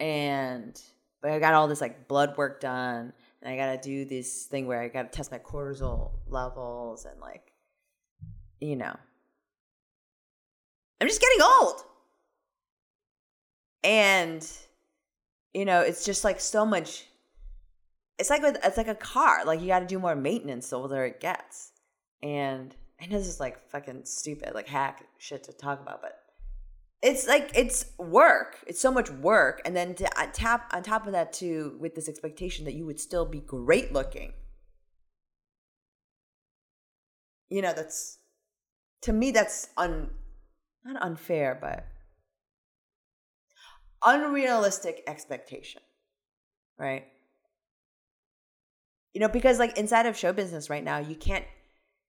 And 0.00 0.82
but 1.22 1.30
I 1.30 1.38
got 1.38 1.54
all 1.54 1.68
this 1.68 1.80
like 1.80 2.08
blood 2.08 2.36
work 2.36 2.60
done 2.60 3.12
and 3.40 3.52
I 3.52 3.56
gotta 3.56 3.80
do 3.80 4.04
this 4.04 4.46
thing 4.46 4.66
where 4.66 4.82
I 4.82 4.88
gotta 4.88 5.10
test 5.10 5.30
my 5.30 5.38
cortisol 5.38 6.10
levels 6.26 7.04
and 7.04 7.20
like 7.20 7.52
you 8.60 8.74
know. 8.74 8.96
I'm 11.00 11.06
just 11.06 11.20
getting 11.20 11.40
old. 11.40 11.82
And 13.84 14.44
you 15.54 15.64
know 15.64 15.80
it's 15.80 16.04
just 16.04 16.24
like 16.24 16.40
so 16.40 16.66
much 16.66 17.06
it's 18.18 18.28
like 18.28 18.42
with 18.42 18.58
it's 18.62 18.76
like 18.76 18.88
a 18.88 18.94
car 18.94 19.44
like 19.46 19.60
you 19.60 19.68
got 19.68 19.80
to 19.80 19.86
do 19.86 19.98
more 19.98 20.14
maintenance 20.14 20.68
the 20.68 20.78
older 20.78 21.04
it 21.04 21.20
gets. 21.20 21.70
And 22.22 22.74
i 23.00 23.06
know 23.06 23.18
this 23.18 23.28
is 23.28 23.40
like 23.40 23.68
fucking 23.70 24.02
stupid 24.04 24.54
like 24.54 24.68
hack 24.68 25.04
shit 25.18 25.44
to 25.44 25.52
talk 25.52 25.80
about 25.80 26.02
but 26.02 26.20
it's 27.02 27.26
like 27.26 27.50
it's 27.54 27.86
work 27.98 28.64
it's 28.66 28.80
so 28.80 28.90
much 28.90 29.10
work 29.10 29.60
and 29.64 29.76
then 29.76 29.94
to 29.94 30.06
uh, 30.18 30.26
tap 30.32 30.70
on 30.72 30.82
top 30.82 31.06
of 31.06 31.12
that 31.12 31.32
too 31.32 31.76
with 31.78 31.94
this 31.94 32.08
expectation 32.08 32.64
that 32.64 32.74
you 32.74 32.86
would 32.86 33.00
still 33.00 33.26
be 33.26 33.40
great 33.40 33.92
looking. 33.92 34.32
You 37.50 37.62
know 37.62 37.72
that's 37.74 38.18
to 39.02 39.12
me 39.12 39.30
that's 39.30 39.68
un 39.76 40.10
not 40.84 41.02
unfair 41.02 41.58
but 41.60 41.86
unrealistic 44.04 45.02
expectation, 45.06 45.82
right? 46.78 47.06
You 49.12 49.20
know, 49.20 49.28
because 49.28 49.58
like 49.58 49.78
inside 49.78 50.06
of 50.06 50.16
show 50.16 50.32
business 50.32 50.68
right 50.68 50.84
now, 50.84 50.98
you 50.98 51.14
can't 51.14 51.44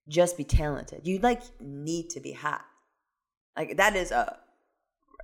just 0.08 0.38
be 0.38 0.44
talented. 0.44 1.02
You 1.08 1.20
like 1.20 1.42
need 1.60 2.10
to 2.12 2.20
be 2.20 2.32
hot. 2.32 2.66
Like 3.56 3.78
that 3.78 3.96
is 3.96 4.12
a 4.12 4.38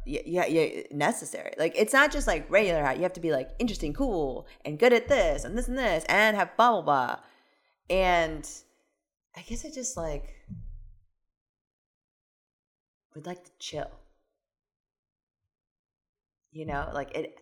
yeah, 0.05 0.45
yeah, 0.47 0.83
necessary. 0.91 1.53
Like 1.57 1.73
it's 1.75 1.93
not 1.93 2.11
just 2.11 2.27
like 2.27 2.49
regular 2.49 2.83
hot. 2.83 2.97
You 2.97 3.03
have 3.03 3.13
to 3.13 3.19
be 3.19 3.31
like 3.31 3.49
interesting, 3.59 3.93
cool, 3.93 4.47
and 4.65 4.79
good 4.79 4.93
at 4.93 5.07
this 5.07 5.43
and 5.43 5.57
this 5.57 5.67
and 5.67 5.77
this, 5.77 6.03
and 6.05 6.35
have 6.35 6.55
blah 6.57 6.71
blah 6.71 6.81
blah. 6.81 7.19
And 7.89 8.49
I 9.35 9.41
guess 9.41 9.65
I 9.65 9.69
just 9.69 9.97
like 9.97 10.35
would 13.13 13.25
like 13.25 13.43
to 13.43 13.51
chill 13.59 13.91
you 16.51 16.65
know 16.65 16.89
like 16.93 17.15
it 17.15 17.37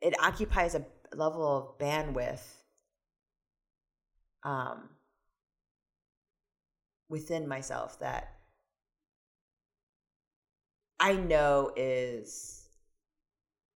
it 0.00 0.14
occupies 0.22 0.74
a 0.74 0.84
level 1.14 1.44
of 1.44 1.78
bandwidth 1.78 2.42
um 4.44 4.90
within 7.08 7.48
myself 7.48 7.98
that 8.00 8.38
I 11.00 11.14
know 11.14 11.72
is 11.76 12.68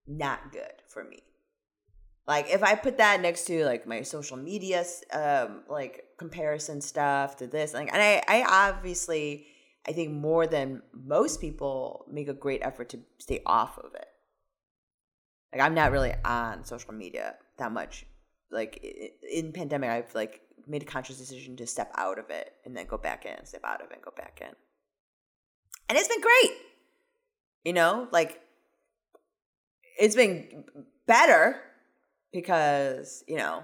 not 0.07 0.53
good 0.53 0.73
for 0.89 1.05
me. 1.05 1.23
Like 2.27 2.49
if 2.51 2.63
I 2.63 2.75
put 2.75 2.99
that 2.99 3.21
next 3.21 3.47
to 3.47 3.65
like 3.65 3.87
my 3.87 4.03
social 4.03 4.37
media 4.37 4.85
um 5.13 5.63
like 5.69 6.05
comparison 6.19 6.81
stuff 6.81 7.37
to 7.39 7.47
this 7.47 7.75
like 7.75 7.93
and 7.93 8.01
I 8.01 8.23
I 8.29 8.69
obviously 8.71 9.47
I 9.87 9.93
think 9.93 10.13
more 10.13 10.47
than 10.47 10.83
most 10.93 11.41
people 11.41 12.07
make 12.11 12.29
a 12.29 12.35
great 12.35 12.63
effort 12.63 12.89
to 12.91 13.01
stay 13.19 13.41
off 13.45 13.79
of 13.79 13.95
it. 13.95 14.07
Like 15.53 15.61
I'm 15.61 15.75
not 15.75 15.93
really 15.93 16.15
on 16.25 16.65
social 16.65 16.95
media 16.95 17.35
that 17.59 17.73
much. 17.73 18.07
Like 18.51 18.85
in 19.31 19.53
pandemic, 19.53 19.91
I've 19.91 20.15
like 20.15 20.41
made 20.67 20.83
a 20.83 20.87
conscious 20.87 21.19
decision 21.19 21.57
to 21.57 21.67
step 21.67 21.93
out 21.97 22.19
of 22.19 22.31
it 22.31 22.53
and 22.65 22.77
then 22.77 22.87
go 22.87 22.97
back 22.97 23.27
in, 23.27 23.45
step 23.45 23.63
out 23.65 23.81
of 23.81 23.91
it, 23.91 23.95
and 23.95 24.03
go 24.03 24.13
back 24.17 24.39
in. 24.41 24.55
And 25.89 25.99
it's 25.99 26.09
been 26.09 26.21
great. 26.21 26.57
You 27.65 27.73
know, 27.73 28.09
like 28.13 28.41
it's 29.99 30.15
been 30.15 30.65
better 31.07 31.61
because, 32.33 33.25
you 33.27 33.37
know, 33.37 33.63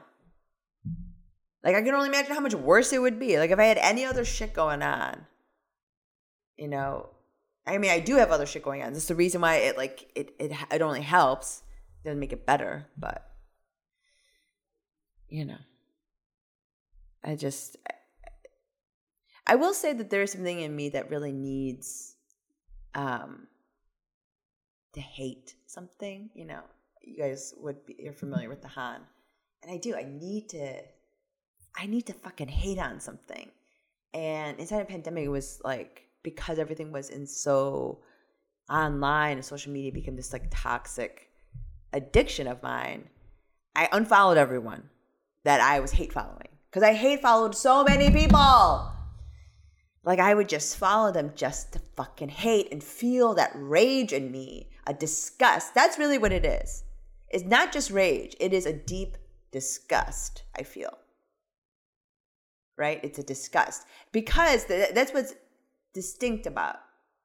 like 1.64 1.74
I 1.74 1.82
can 1.82 1.94
only 1.94 2.08
imagine 2.08 2.34
how 2.34 2.40
much 2.40 2.54
worse 2.54 2.92
it 2.92 3.00
would 3.00 3.18
be. 3.18 3.38
Like 3.38 3.50
if 3.50 3.58
I 3.58 3.64
had 3.64 3.78
any 3.78 4.04
other 4.04 4.24
shit 4.24 4.52
going 4.52 4.82
on, 4.82 5.26
you 6.58 6.68
know, 6.68 7.08
I 7.66 7.78
mean, 7.78 7.90
I 7.90 8.00
do 8.00 8.16
have 8.16 8.30
other 8.30 8.46
shit 8.46 8.62
going 8.62 8.82
on. 8.82 8.92
That's 8.92 9.08
the 9.08 9.14
reason 9.14 9.40
why 9.40 9.56
it 9.56 9.76
like 9.76 10.10
it 10.14 10.34
it 10.38 10.52
it 10.72 10.82
only 10.82 11.02
helps. 11.02 11.62
It 12.02 12.08
doesn't 12.08 12.20
make 12.20 12.32
it 12.32 12.46
better, 12.46 12.86
but 12.96 13.30
you 15.28 15.44
know, 15.44 15.58
I 17.22 17.36
just 17.36 17.76
I 19.46 19.54
will 19.54 19.74
say 19.74 19.92
that 19.92 20.10
there's 20.10 20.32
something 20.32 20.60
in 20.60 20.74
me 20.74 20.88
that 20.90 21.10
really 21.10 21.32
needs 21.32 22.16
um 22.94 23.46
to 24.94 25.00
hate 25.00 25.54
something. 25.66 26.30
You 26.34 26.46
know, 26.46 26.62
you 27.02 27.18
guys 27.18 27.54
would 27.58 27.84
be 27.86 27.96
you're 27.98 28.12
familiar 28.12 28.48
with 28.48 28.62
the 28.62 28.68
Han, 28.68 29.00
and 29.62 29.70
I 29.70 29.76
do. 29.76 29.94
I 29.94 30.04
need 30.04 30.48
to. 30.50 30.80
I 31.76 31.86
need 31.86 32.06
to 32.06 32.12
fucking 32.12 32.48
hate 32.48 32.78
on 32.78 32.98
something. 32.98 33.50
And 34.14 34.58
inside 34.58 34.80
a 34.80 34.84
pandemic, 34.86 35.26
it 35.26 35.28
was 35.28 35.60
like 35.62 36.07
because 36.30 36.58
everything 36.58 36.92
was 36.92 37.10
in 37.10 37.26
so 37.26 38.00
online 38.70 39.36
and 39.36 39.44
social 39.44 39.72
media 39.72 39.92
became 39.92 40.16
this 40.16 40.32
like 40.32 40.46
toxic 40.50 41.30
addiction 41.92 42.46
of 42.46 42.62
mine, 42.62 43.08
I 43.74 43.88
unfollowed 43.92 44.38
everyone 44.38 44.90
that 45.44 45.60
I 45.60 45.80
was 45.80 45.92
hate 45.92 46.12
following 46.12 46.48
because 46.70 46.82
I 46.82 46.92
hate 46.92 47.22
followed 47.22 47.54
so 47.54 47.84
many 47.84 48.10
people. 48.10 48.92
Like 50.04 50.18
I 50.20 50.34
would 50.34 50.48
just 50.48 50.76
follow 50.76 51.12
them 51.12 51.32
just 51.34 51.72
to 51.72 51.80
fucking 51.96 52.28
hate 52.28 52.68
and 52.72 52.82
feel 52.82 53.34
that 53.34 53.52
rage 53.54 54.12
in 54.12 54.30
me, 54.30 54.70
a 54.86 54.94
disgust. 54.94 55.74
That's 55.74 55.98
really 55.98 56.18
what 56.18 56.32
it 56.32 56.44
is. 56.44 56.84
It's 57.30 57.44
not 57.44 57.72
just 57.72 57.90
rage, 57.90 58.34
it 58.40 58.52
is 58.52 58.66
a 58.66 58.72
deep 58.72 59.16
disgust, 59.52 60.44
I 60.56 60.62
feel. 60.62 60.96
Right? 62.76 63.00
It's 63.02 63.18
a 63.18 63.22
disgust. 63.22 63.84
Because 64.12 64.64
that's 64.66 65.12
what's 65.12 65.34
distinct 65.98 66.46
about 66.46 66.76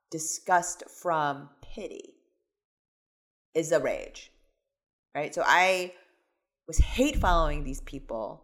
disgust 0.09 0.81
from 0.89 1.47
pity 1.61 2.15
is 3.53 3.71
a 3.71 3.79
rage, 3.79 4.31
right? 5.13 5.35
So 5.35 5.43
I 5.45 5.93
was 6.67 6.79
hate 6.79 7.17
following 7.17 7.63
these 7.63 7.81
people 7.81 8.43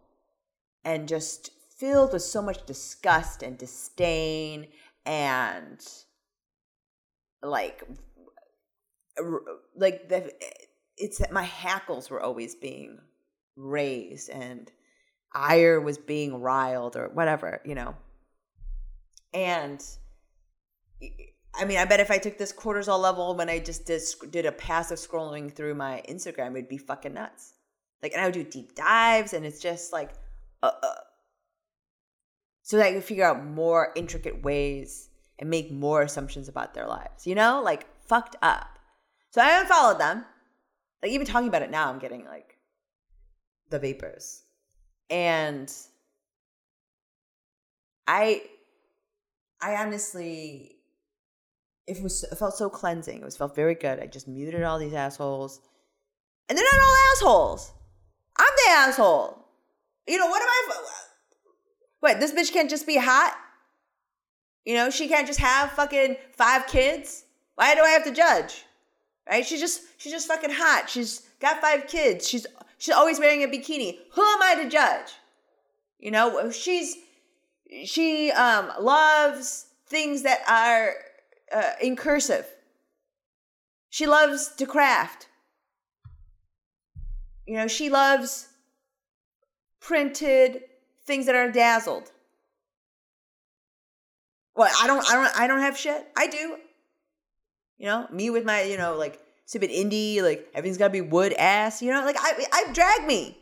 and 0.84 1.08
just 1.08 1.50
filled 1.76 2.12
with 2.12 2.22
so 2.22 2.40
much 2.40 2.64
disgust 2.64 3.42
and 3.42 3.58
disdain 3.58 4.68
and 5.04 5.84
like 7.42 7.82
like 9.74 10.08
the 10.08 10.32
it's 10.96 11.18
that 11.18 11.32
my 11.32 11.42
hackles 11.42 12.08
were 12.08 12.22
always 12.22 12.54
being 12.54 13.00
raised 13.56 14.30
and 14.30 14.70
ire 15.34 15.80
was 15.80 15.98
being 15.98 16.40
riled 16.40 16.94
or 16.94 17.08
whatever 17.08 17.60
you 17.64 17.74
know 17.74 17.96
and 19.34 19.84
I 21.54 21.64
mean, 21.64 21.78
I 21.78 21.84
bet 21.84 22.00
if 22.00 22.10
I 22.10 22.18
took 22.18 22.38
this 22.38 22.52
cortisol 22.52 23.00
level 23.00 23.34
when 23.34 23.50
I 23.50 23.58
just 23.58 23.86
did 23.86 24.02
did 24.30 24.46
a 24.46 24.52
passive 24.52 24.98
scrolling 24.98 25.52
through 25.52 25.74
my 25.74 26.02
Instagram, 26.08 26.52
it'd 26.52 26.68
be 26.68 26.78
fucking 26.78 27.14
nuts. 27.14 27.54
Like, 28.02 28.12
and 28.12 28.20
I 28.20 28.24
would 28.24 28.34
do 28.34 28.44
deep 28.44 28.74
dives, 28.74 29.34
and 29.34 29.44
it's 29.44 29.60
just 29.60 29.92
like, 29.92 30.12
uh, 30.62 30.70
uh. 30.82 30.94
so 32.62 32.78
that 32.78 32.86
I 32.86 32.92
can 32.92 33.02
figure 33.02 33.24
out 33.24 33.44
more 33.44 33.92
intricate 33.94 34.42
ways 34.42 35.10
and 35.38 35.50
make 35.50 35.70
more 35.70 36.02
assumptions 36.02 36.48
about 36.48 36.72
their 36.72 36.86
lives. 36.86 37.26
You 37.26 37.34
know, 37.34 37.60
like 37.62 37.86
fucked 38.06 38.36
up. 38.42 38.78
So 39.32 39.42
I 39.42 39.60
unfollowed 39.60 40.00
them. 40.00 40.24
Like 41.02 41.12
even 41.12 41.26
talking 41.26 41.48
about 41.48 41.62
it 41.62 41.70
now, 41.70 41.90
I'm 41.90 41.98
getting 41.98 42.24
like 42.24 42.56
the 43.70 43.78
vapors, 43.78 44.42
and 45.08 45.72
I, 48.06 48.42
I 49.62 49.76
honestly, 49.76 50.79
it 51.90 52.02
was 52.02 52.24
it 52.24 52.36
felt 52.36 52.56
so 52.56 52.70
cleansing. 52.70 53.18
It 53.18 53.24
was 53.24 53.36
felt 53.36 53.54
very 53.54 53.74
good. 53.74 53.98
I 53.98 54.06
just 54.06 54.28
muted 54.28 54.62
all 54.62 54.78
these 54.78 54.94
assholes, 54.94 55.60
and 56.48 56.56
they're 56.56 56.64
not 56.64 56.80
all 56.80 56.96
assholes. 57.12 57.72
I'm 58.38 58.52
the 58.64 58.72
asshole. 58.72 59.44
You 60.06 60.18
know 60.18 60.28
what 60.28 60.42
am 60.42 60.48
I? 60.48 60.82
What 62.00 62.20
this 62.20 62.32
bitch 62.32 62.52
can't 62.52 62.70
just 62.70 62.86
be 62.86 62.96
hot? 62.96 63.36
You 64.64 64.74
know 64.74 64.90
she 64.90 65.08
can't 65.08 65.26
just 65.26 65.40
have 65.40 65.72
fucking 65.72 66.16
five 66.32 66.66
kids. 66.66 67.24
Why 67.56 67.74
do 67.74 67.82
I 67.82 67.90
have 67.90 68.04
to 68.04 68.12
judge? 68.12 68.64
Right? 69.28 69.44
She's 69.44 69.60
just 69.60 69.82
she's 69.98 70.12
just 70.12 70.28
fucking 70.28 70.50
hot. 70.52 70.88
She's 70.88 71.22
got 71.40 71.60
five 71.60 71.88
kids. 71.88 72.28
She's 72.28 72.46
she's 72.78 72.94
always 72.94 73.18
wearing 73.18 73.42
a 73.42 73.48
bikini. 73.48 73.98
Who 74.12 74.22
am 74.22 74.42
I 74.42 74.62
to 74.62 74.68
judge? 74.68 75.12
You 75.98 76.12
know 76.12 76.50
she's 76.50 76.96
she 77.84 78.30
um 78.30 78.70
loves 78.80 79.66
things 79.88 80.22
that 80.22 80.40
are 80.48 80.94
uh, 81.54 81.72
in 81.80 81.96
cursive. 81.96 82.46
She 83.88 84.06
loves 84.06 84.54
to 84.56 84.66
craft. 84.66 85.28
You 87.46 87.56
know, 87.56 87.66
she 87.66 87.90
loves 87.90 88.48
printed 89.80 90.62
things 91.04 91.26
that 91.26 91.34
are 91.34 91.50
dazzled. 91.50 92.12
Well, 94.54 94.70
I 94.80 94.86
don't, 94.86 95.04
I 95.10 95.14
don't, 95.14 95.40
I 95.40 95.46
don't 95.46 95.60
have 95.60 95.76
shit. 95.76 96.06
I 96.16 96.26
do. 96.26 96.56
You 97.78 97.86
know, 97.86 98.06
me 98.12 98.30
with 98.30 98.44
my, 98.44 98.62
you 98.62 98.76
know, 98.76 98.96
like 98.96 99.18
stupid 99.46 99.70
indie, 99.70 100.22
like 100.22 100.46
everything's 100.54 100.78
gotta 100.78 100.92
be 100.92 101.00
wood 101.00 101.32
ass. 101.32 101.82
You 101.82 101.92
know, 101.92 102.04
like 102.04 102.16
I, 102.18 102.46
I 102.52 102.72
drag 102.72 103.06
me. 103.06 103.36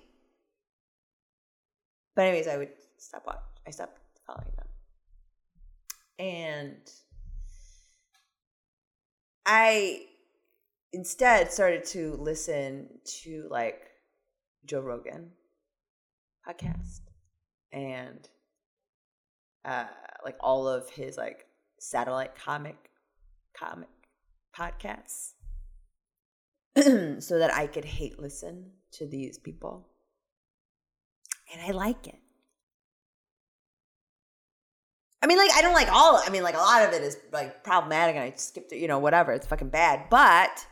But 2.15 2.27
anyways, 2.27 2.49
I 2.49 2.57
would 2.57 2.71
stop 2.97 3.27
watch. 3.27 3.39
I 3.67 3.71
stopped 3.71 3.99
following 4.27 4.53
them, 4.57 4.67
and 6.19 6.91
I 9.51 10.03
instead 10.93 11.51
started 11.51 11.83
to 11.87 12.19
listen 12.21 12.89
to 13.23 13.49
like 13.51 13.81
Joe 14.67 14.81
Rogan 14.81 15.31
podcast 16.47 17.01
and 17.73 18.29
uh 19.65 19.87
like 20.23 20.37
all 20.41 20.69
of 20.69 20.91
his 20.91 21.17
like 21.17 21.47
satellite 21.81 22.35
comic 22.37 22.77
comic 23.59 23.89
podcasts 24.55 25.33
so 26.77 27.39
that 27.39 27.55
I 27.55 27.69
could 27.69 27.87
hate 27.87 28.21
listen 28.21 28.73
to 28.93 29.07
these 29.07 29.39
people. 29.39 29.89
And 31.53 31.63
I 31.63 31.71
like 31.71 32.07
it. 32.07 32.21
I 35.21 35.27
mean, 35.27 35.39
like, 35.39 35.51
I 35.53 35.63
don't 35.63 35.75
like 35.75 35.91
all, 35.91 36.23
I 36.25 36.31
mean, 36.31 36.43
like, 36.43 36.55
a 36.55 36.59
lot 36.59 36.87
of 36.87 36.93
it 36.93 37.03
is 37.03 37.17
like 37.33 37.65
problematic 37.65 38.15
and 38.15 38.25
I 38.25 38.33
skipped 38.37 38.73
it, 38.73 38.79
you 38.79 38.87
know, 38.87 39.01
whatever. 39.01 39.33
It's 39.33 39.47
fucking 39.47 39.71
bad. 39.71 40.09
But, 40.11 40.65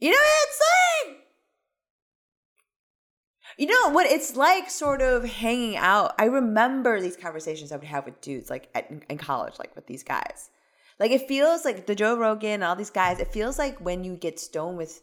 you 0.00 0.10
know, 0.10 0.16
what 0.16 0.48
it's 0.48 0.60
like, 1.06 1.16
you 3.56 3.66
know 3.68 3.90
what? 3.90 4.06
It's 4.06 4.34
like 4.34 4.68
sort 4.70 5.02
of 5.02 5.24
hanging 5.24 5.76
out. 5.76 6.14
I 6.18 6.24
remember 6.24 7.00
these 7.00 7.16
conversations 7.16 7.70
I 7.70 7.76
would 7.76 7.86
have 7.86 8.04
with 8.04 8.20
dudes, 8.20 8.50
like 8.50 8.68
at, 8.74 8.90
in 9.08 9.18
college, 9.18 9.54
like 9.60 9.76
with 9.76 9.86
these 9.86 10.02
guys. 10.02 10.50
Like, 10.98 11.12
it 11.12 11.28
feels 11.28 11.64
like 11.64 11.86
the 11.86 11.94
Joe 11.94 12.16
Rogan 12.16 12.54
and 12.54 12.64
all 12.64 12.74
these 12.74 12.90
guys, 12.90 13.20
it 13.20 13.28
feels 13.32 13.56
like 13.56 13.78
when 13.80 14.02
you 14.02 14.16
get 14.16 14.40
stoned 14.40 14.78
with 14.78 15.00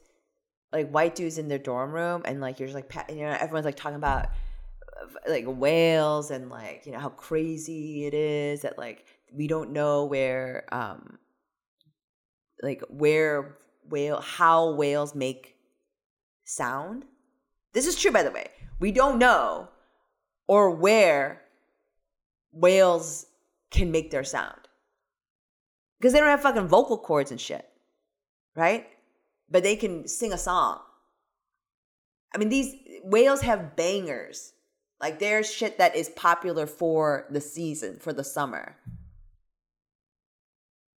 like 0.73 0.89
white 0.89 1.15
dudes 1.15 1.38
in 1.38 1.47
their 1.47 1.57
dorm 1.57 1.91
room 1.91 2.21
and 2.25 2.41
like 2.41 2.60
you're 2.60 2.67
just 2.67 2.75
like, 2.75 3.10
you 3.10 3.23
know, 3.23 3.38
everyone's 3.39 3.65
like 3.65 3.75
talking 3.75 3.97
about 3.97 4.27
like 5.27 5.45
whales 5.47 6.31
and 6.31 6.49
like 6.49 6.83
you 6.85 6.91
know 6.91 6.99
how 6.99 7.09
crazy 7.09 8.05
it 8.05 8.13
is 8.13 8.61
that 8.61 8.77
like 8.77 9.05
we 9.33 9.47
don't 9.47 9.71
know 9.71 10.05
where 10.05 10.65
um 10.71 11.17
like 12.61 12.83
where 12.89 13.57
whale 13.89 14.21
how 14.21 14.71
whales 14.73 15.15
make 15.15 15.55
sound. 16.43 17.05
This 17.73 17.87
is 17.87 17.95
true 17.95 18.11
by 18.11 18.23
the 18.23 18.31
way. 18.31 18.49
We 18.79 18.91
don't 18.91 19.19
know 19.19 19.69
or 20.47 20.71
where 20.71 21.41
whales 22.51 23.25
can 23.69 23.91
make 23.91 24.11
their 24.11 24.23
sound. 24.23 24.57
Because 25.99 26.13
they 26.13 26.19
don't 26.19 26.29
have 26.29 26.41
fucking 26.41 26.67
vocal 26.67 26.97
cords 26.97 27.31
and 27.31 27.39
shit 27.39 27.67
right? 28.55 28.87
But 29.49 29.63
they 29.63 29.75
can 29.75 30.07
sing 30.07 30.33
a 30.33 30.37
song. 30.37 30.79
I 32.33 32.37
mean 32.37 32.49
these 32.49 32.73
whales 33.03 33.41
have 33.41 33.75
bangers 33.75 34.53
like 35.01 35.19
there's 35.19 35.51
shit 35.51 35.77
that 35.79 35.95
is 35.95 36.09
popular 36.09 36.67
for 36.67 37.25
the 37.29 37.41
season, 37.41 37.97
for 37.99 38.13
the 38.13 38.23
summer. 38.23 38.75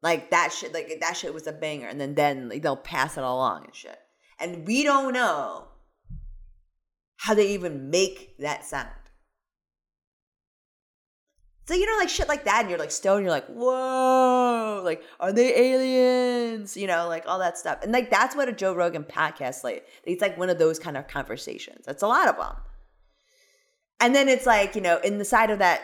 Like 0.02 0.30
that 0.30 0.52
shit, 0.52 0.74
like 0.74 0.98
that 1.00 1.16
shit 1.16 1.32
was 1.32 1.46
a 1.46 1.52
banger, 1.52 1.88
and 1.88 1.98
then 2.00 2.14
then 2.14 2.50
like, 2.50 2.62
they'll 2.62 2.76
pass 2.76 3.16
it 3.16 3.24
along 3.24 3.64
and 3.64 3.74
shit. 3.74 3.98
And 4.38 4.66
we 4.66 4.82
don't 4.82 5.14
know 5.14 5.68
how 7.16 7.32
they 7.34 7.54
even 7.54 7.88
make 7.88 8.36
that 8.38 8.64
sound. 8.64 8.88
So 11.66 11.72
you 11.72 11.86
know, 11.86 11.96
like 11.98 12.10
shit 12.10 12.28
like 12.28 12.44
that, 12.44 12.60
and 12.60 12.68
you're 12.68 12.78
like 12.78 12.90
stoned, 12.90 13.22
you're 13.22 13.30
like, 13.30 13.46
whoa, 13.46 14.82
like, 14.84 15.02
are 15.18 15.32
they 15.32 15.72
aliens? 15.72 16.76
You 16.76 16.86
know, 16.86 17.08
like 17.08 17.24
all 17.26 17.38
that 17.38 17.56
stuff. 17.56 17.78
And 17.82 17.90
like 17.90 18.10
that's 18.10 18.36
what 18.36 18.50
a 18.50 18.52
Joe 18.52 18.74
Rogan 18.74 19.04
podcast 19.04 19.64
like. 19.64 19.86
It's 20.02 20.20
like 20.20 20.36
one 20.36 20.50
of 20.50 20.58
those 20.58 20.78
kind 20.78 20.98
of 20.98 21.08
conversations. 21.08 21.86
That's 21.86 22.02
a 22.02 22.06
lot 22.06 22.28
of 22.28 22.36
them. 22.36 22.56
And 24.00 24.14
then 24.14 24.28
it's 24.28 24.46
like, 24.46 24.74
you 24.74 24.80
know, 24.80 24.98
in 24.98 25.18
the 25.18 25.24
side 25.24 25.50
of 25.50 25.60
that 25.60 25.82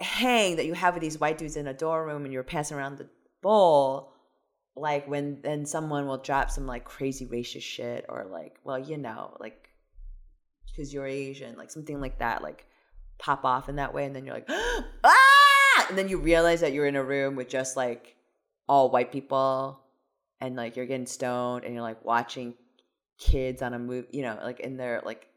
hang 0.00 0.56
that 0.56 0.66
you 0.66 0.74
have 0.74 0.94
with 0.94 1.02
these 1.02 1.18
white 1.18 1.38
dudes 1.38 1.56
in 1.56 1.66
a 1.66 1.74
dorm 1.74 2.06
room 2.06 2.24
and 2.24 2.32
you're 2.32 2.42
passing 2.42 2.76
around 2.76 2.98
the 2.98 3.08
bowl, 3.42 4.12
like 4.76 5.08
when 5.08 5.40
then 5.42 5.66
someone 5.66 6.06
will 6.06 6.18
drop 6.18 6.50
some 6.50 6.66
like 6.66 6.84
crazy 6.84 7.26
racist 7.26 7.62
shit 7.62 8.06
or 8.08 8.26
like, 8.30 8.58
well, 8.64 8.78
you 8.78 8.96
know, 8.96 9.36
like 9.40 9.68
because 10.78 10.94
you're 10.94 11.06
Asian, 11.06 11.56
like 11.56 11.70
something 11.70 12.00
like 12.00 12.20
that, 12.20 12.42
like 12.42 12.64
pop 13.18 13.44
off 13.44 13.68
in 13.68 13.76
that 13.76 13.92
way, 13.92 14.04
and 14.04 14.14
then 14.14 14.24
you're 14.24 14.34
like, 14.34 14.48
ah, 15.04 15.86
and 15.88 15.98
then 15.98 16.08
you 16.08 16.18
realize 16.18 16.60
that 16.60 16.72
you're 16.72 16.86
in 16.86 16.96
a 16.96 17.02
room 17.02 17.34
with 17.34 17.48
just 17.48 17.76
like 17.76 18.14
all 18.68 18.90
white 18.90 19.10
people, 19.10 19.80
and 20.40 20.54
like 20.56 20.76
you're 20.76 20.86
getting 20.86 21.06
stoned, 21.06 21.64
and 21.64 21.74
you're 21.74 21.82
like 21.82 22.04
watching 22.04 22.54
kids 23.18 23.62
on 23.62 23.74
a 23.74 23.78
movie, 23.78 24.08
you 24.12 24.22
know, 24.22 24.38
like 24.42 24.60
in 24.60 24.76
their 24.76 25.02
like 25.04 25.27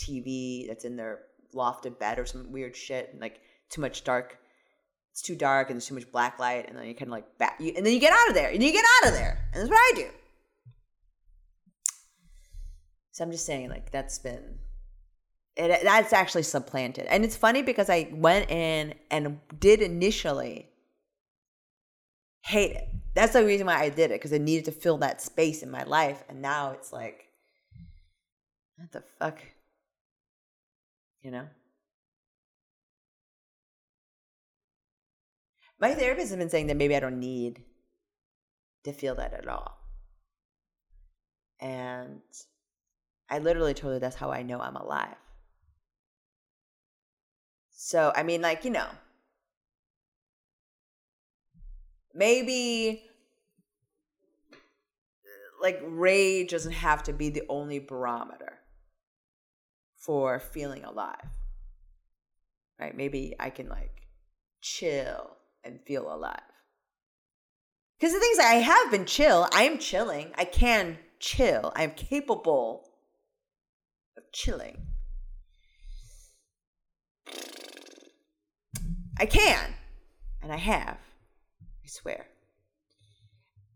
TV 0.00 0.66
that's 0.66 0.84
in 0.84 0.96
their 0.96 1.20
lofted 1.54 1.98
bed 1.98 2.18
or 2.18 2.26
some 2.26 2.50
weird 2.50 2.76
shit, 2.76 3.10
and 3.12 3.20
like 3.20 3.40
too 3.68 3.80
much 3.80 4.04
dark. 4.04 4.38
It's 5.12 5.22
too 5.22 5.34
dark 5.34 5.68
and 5.68 5.76
there's 5.76 5.86
too 5.86 5.94
much 5.94 6.10
black 6.12 6.38
light, 6.38 6.68
and 6.68 6.78
then 6.78 6.86
you 6.86 6.94
kind 6.94 7.08
of 7.08 7.12
like 7.12 7.38
back, 7.38 7.56
you, 7.58 7.72
and 7.76 7.84
then 7.84 7.92
you 7.92 8.00
get 8.00 8.12
out 8.12 8.28
of 8.28 8.34
there, 8.34 8.50
and 8.50 8.62
you 8.62 8.72
get 8.72 8.84
out 8.98 9.08
of 9.08 9.14
there, 9.14 9.38
and 9.52 9.60
that's 9.60 9.70
what 9.70 9.76
I 9.76 9.92
do. 9.96 10.06
So 13.12 13.24
I'm 13.24 13.32
just 13.32 13.44
saying, 13.44 13.68
like 13.68 13.90
that's 13.90 14.18
been 14.18 14.58
it, 15.56 15.80
that's 15.82 16.12
actually 16.12 16.44
supplanted, 16.44 17.06
and 17.06 17.24
it's 17.24 17.36
funny 17.36 17.62
because 17.62 17.90
I 17.90 18.08
went 18.12 18.50
in 18.50 18.94
and 19.10 19.40
did 19.58 19.82
initially 19.82 20.68
hate 22.42 22.76
it. 22.76 22.88
That's 23.14 23.32
the 23.32 23.44
reason 23.44 23.66
why 23.66 23.80
I 23.80 23.88
did 23.88 24.12
it 24.12 24.20
because 24.20 24.32
I 24.32 24.38
needed 24.38 24.66
to 24.66 24.72
fill 24.72 24.98
that 24.98 25.20
space 25.20 25.62
in 25.62 25.70
my 25.70 25.82
life, 25.82 26.22
and 26.28 26.40
now 26.40 26.70
it's 26.70 26.92
like, 26.92 27.24
what 28.76 28.92
the 28.92 29.02
fuck? 29.18 29.40
You 31.22 31.30
know? 31.30 31.46
My 35.80 35.94
therapist 35.94 36.28
has 36.28 36.36
been 36.36 36.50
saying 36.50 36.66
that 36.66 36.76
maybe 36.76 36.94
I 36.94 37.00
don't 37.00 37.18
need 37.18 37.62
to 38.84 38.92
feel 38.92 39.14
that 39.14 39.32
at 39.32 39.48
all. 39.48 39.78
And 41.58 42.20
I 43.28 43.38
literally 43.38 43.74
told 43.74 43.94
her 43.94 43.98
that's 43.98 44.16
how 44.16 44.30
I 44.30 44.42
know 44.42 44.60
I'm 44.60 44.76
alive. 44.76 45.16
So, 47.70 48.12
I 48.14 48.22
mean, 48.22 48.42
like, 48.42 48.64
you 48.64 48.70
know, 48.70 48.88
maybe 52.14 53.02
like 55.62 55.80
rage 55.84 56.50
doesn't 56.50 56.72
have 56.72 57.02
to 57.04 57.12
be 57.12 57.30
the 57.30 57.42
only 57.48 57.78
barometer 57.78 58.59
for 60.00 60.40
feeling 60.40 60.84
alive. 60.84 61.30
Right? 62.80 62.96
Maybe 62.96 63.34
I 63.38 63.50
can 63.50 63.68
like 63.68 64.08
chill 64.60 65.36
and 65.62 65.80
feel 65.86 66.12
alive. 66.12 66.40
Because 67.98 68.14
the 68.14 68.20
things 68.20 68.38
I 68.38 68.54
have 68.54 68.90
been 68.90 69.04
chill, 69.04 69.46
I 69.52 69.64
am 69.64 69.78
chilling. 69.78 70.32
I 70.36 70.44
can 70.44 70.98
chill. 71.18 71.70
I 71.76 71.82
am 71.82 71.90
capable 71.90 72.88
of 74.16 74.24
chilling. 74.32 74.86
I 79.18 79.26
can, 79.26 79.74
and 80.42 80.50
I 80.50 80.56
have. 80.56 80.96
I 81.84 81.88
swear. 81.88 82.26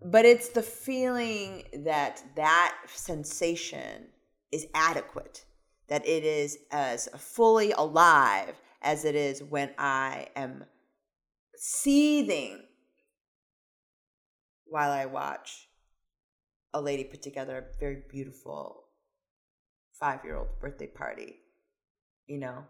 But 0.00 0.24
it's 0.24 0.48
the 0.48 0.62
feeling 0.62 1.64
that 1.84 2.22
that 2.36 2.78
sensation 2.86 4.06
is 4.52 4.66
adequate, 4.74 5.44
that 5.88 6.06
it 6.06 6.24
is 6.24 6.58
as 6.70 7.08
fully 7.18 7.72
alive 7.72 8.54
as 8.82 9.04
it 9.04 9.14
is 9.14 9.42
when 9.42 9.70
I 9.78 10.28
am 10.36 10.64
seething 11.56 12.62
while 14.66 14.90
I 14.90 15.06
watch 15.06 15.68
a 16.72 16.80
lady 16.80 17.04
put 17.04 17.22
together 17.22 17.58
a 17.58 17.78
very 17.78 18.02
beautiful 18.10 18.84
five 19.98 20.24
year 20.24 20.36
old 20.36 20.48
birthday 20.60 20.88
party, 20.88 21.36
you 22.26 22.38
know. 22.38 22.64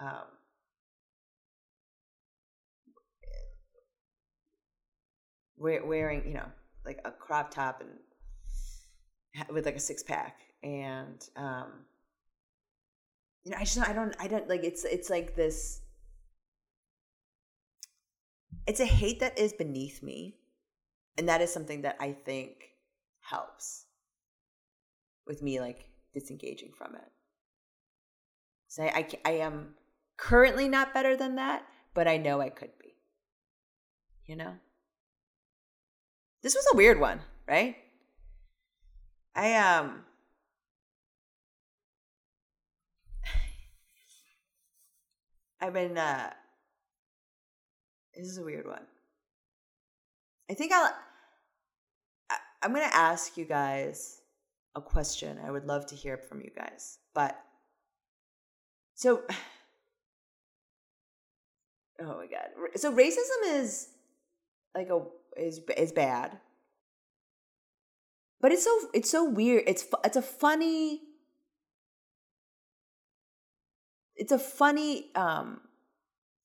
Um, 0.00 0.24
wearing, 5.58 6.26
you 6.26 6.34
know, 6.34 6.46
like 6.86 7.00
a 7.04 7.10
crop 7.10 7.50
top 7.50 7.82
and 7.82 7.90
with 9.50 9.66
like 9.66 9.76
a 9.76 9.80
six 9.80 10.02
pack, 10.02 10.40
and 10.62 11.28
um, 11.36 11.84
you 13.44 13.52
know, 13.52 13.58
I 13.58 13.64
just 13.64 13.78
I 13.78 13.92
don't 13.92 14.14
I 14.18 14.28
don't 14.28 14.48
like 14.48 14.64
it's 14.64 14.84
it's 14.84 15.10
like 15.10 15.36
this. 15.36 15.80
It's 18.66 18.80
a 18.80 18.86
hate 18.86 19.20
that 19.20 19.38
is 19.38 19.52
beneath 19.52 20.02
me, 20.02 20.36
and 21.16 21.28
that 21.28 21.40
is 21.40 21.52
something 21.52 21.82
that 21.82 21.96
I 22.00 22.12
think 22.12 22.70
helps 23.20 23.86
with 25.26 25.42
me 25.42 25.60
like 25.60 25.88
disengaging 26.12 26.72
from 26.76 26.94
it. 26.94 27.10
So 28.68 28.82
i 28.82 28.86
i, 28.86 29.08
I 29.24 29.30
am 29.38 29.74
currently 30.16 30.68
not 30.68 30.92
better 30.92 31.16
than 31.16 31.36
that, 31.36 31.64
but 31.94 32.08
I 32.08 32.16
know 32.16 32.40
I 32.40 32.50
could 32.50 32.72
be. 32.78 32.94
You 34.26 34.36
know? 34.36 34.54
This 36.42 36.54
was 36.54 36.66
a 36.72 36.76
weird 36.76 37.00
one, 37.00 37.20
right? 37.48 37.76
I 39.34 39.54
um 39.54 40.04
I've 45.60 45.72
been 45.72 45.98
uh 45.98 46.30
this 48.14 48.26
is 48.26 48.38
a 48.38 48.42
weird 48.42 48.66
one. 48.66 48.82
I 50.50 50.54
think 50.54 50.72
I'll 50.72 50.92
I, 52.30 52.36
I'm 52.62 52.72
gonna 52.72 52.90
ask 52.92 53.36
you 53.36 53.44
guys 53.44 54.20
a 54.74 54.80
question. 54.80 55.38
I 55.44 55.50
would 55.50 55.64
love 55.64 55.86
to 55.86 55.94
hear 55.94 56.16
from 56.16 56.40
you 56.40 56.50
guys. 56.56 56.98
But 57.14 57.38
so 58.94 59.22
oh 62.00 62.16
my 62.16 62.26
god. 62.26 62.48
So 62.76 62.92
racism 62.92 63.60
is 63.60 63.88
like 64.74 64.90
a 64.90 65.02
is 65.36 65.60
is 65.76 65.92
bad. 65.92 66.38
But 68.40 68.52
it's 68.52 68.64
so 68.64 68.78
it's 68.94 69.10
so 69.10 69.28
weird. 69.28 69.64
It's 69.66 69.86
it's 70.04 70.16
a 70.16 70.22
funny 70.22 71.02
it's 74.18 74.32
a 74.32 74.38
funny 74.38 75.06
um 75.14 75.60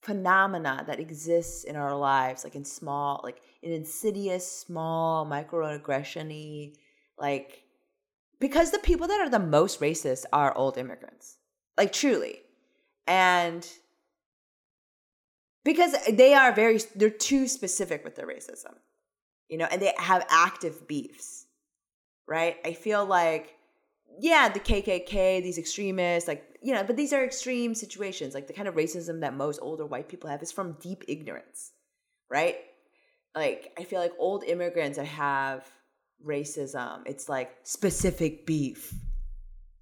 phenomena 0.01 0.83
that 0.85 0.99
exists 0.99 1.63
in 1.63 1.75
our 1.75 1.95
lives 1.95 2.43
like 2.43 2.55
in 2.55 2.65
small 2.65 3.21
like 3.23 3.41
in 3.61 3.71
insidious 3.71 4.49
small 4.49 5.25
microaggression-y 5.25 6.73
like 7.17 7.63
because 8.39 8.71
the 8.71 8.79
people 8.79 9.07
that 9.07 9.21
are 9.21 9.29
the 9.29 9.39
most 9.39 9.79
racist 9.79 10.25
are 10.33 10.55
old 10.57 10.77
immigrants 10.77 11.37
like 11.77 11.91
truly. 11.91 12.39
And 13.07 13.67
because 15.65 15.95
they 16.09 16.33
are 16.33 16.53
very 16.53 16.79
they're 16.95 17.09
too 17.09 17.47
specific 17.47 18.03
with 18.03 18.15
their 18.15 18.27
racism 18.27 18.75
you 19.49 19.57
know 19.57 19.67
and 19.71 19.81
they 19.81 19.93
have 19.97 20.25
active 20.29 20.87
beefs 20.87 21.43
right? 22.27 22.57
I 22.65 22.73
feel 22.73 23.05
like 23.05 23.55
yeah 24.19 24.49
the 24.49 24.59
kkk 24.59 25.41
these 25.43 25.57
extremists 25.57 26.27
like 26.27 26.57
you 26.61 26.73
know 26.73 26.83
but 26.83 26.95
these 26.95 27.13
are 27.13 27.23
extreme 27.23 27.73
situations 27.75 28.33
like 28.33 28.47
the 28.47 28.53
kind 28.53 28.67
of 28.67 28.75
racism 28.75 29.21
that 29.21 29.33
most 29.35 29.59
older 29.61 29.85
white 29.85 30.07
people 30.07 30.29
have 30.29 30.41
is 30.41 30.51
from 30.51 30.73
deep 30.79 31.03
ignorance 31.07 31.71
right 32.29 32.57
like 33.35 33.71
i 33.77 33.83
feel 33.83 33.99
like 33.99 34.13
old 34.19 34.43
immigrants 34.43 34.97
that 34.97 35.05
have 35.05 35.69
racism 36.25 37.01
it's 37.05 37.27
like 37.27 37.51
specific 37.63 38.45
beef 38.45 38.93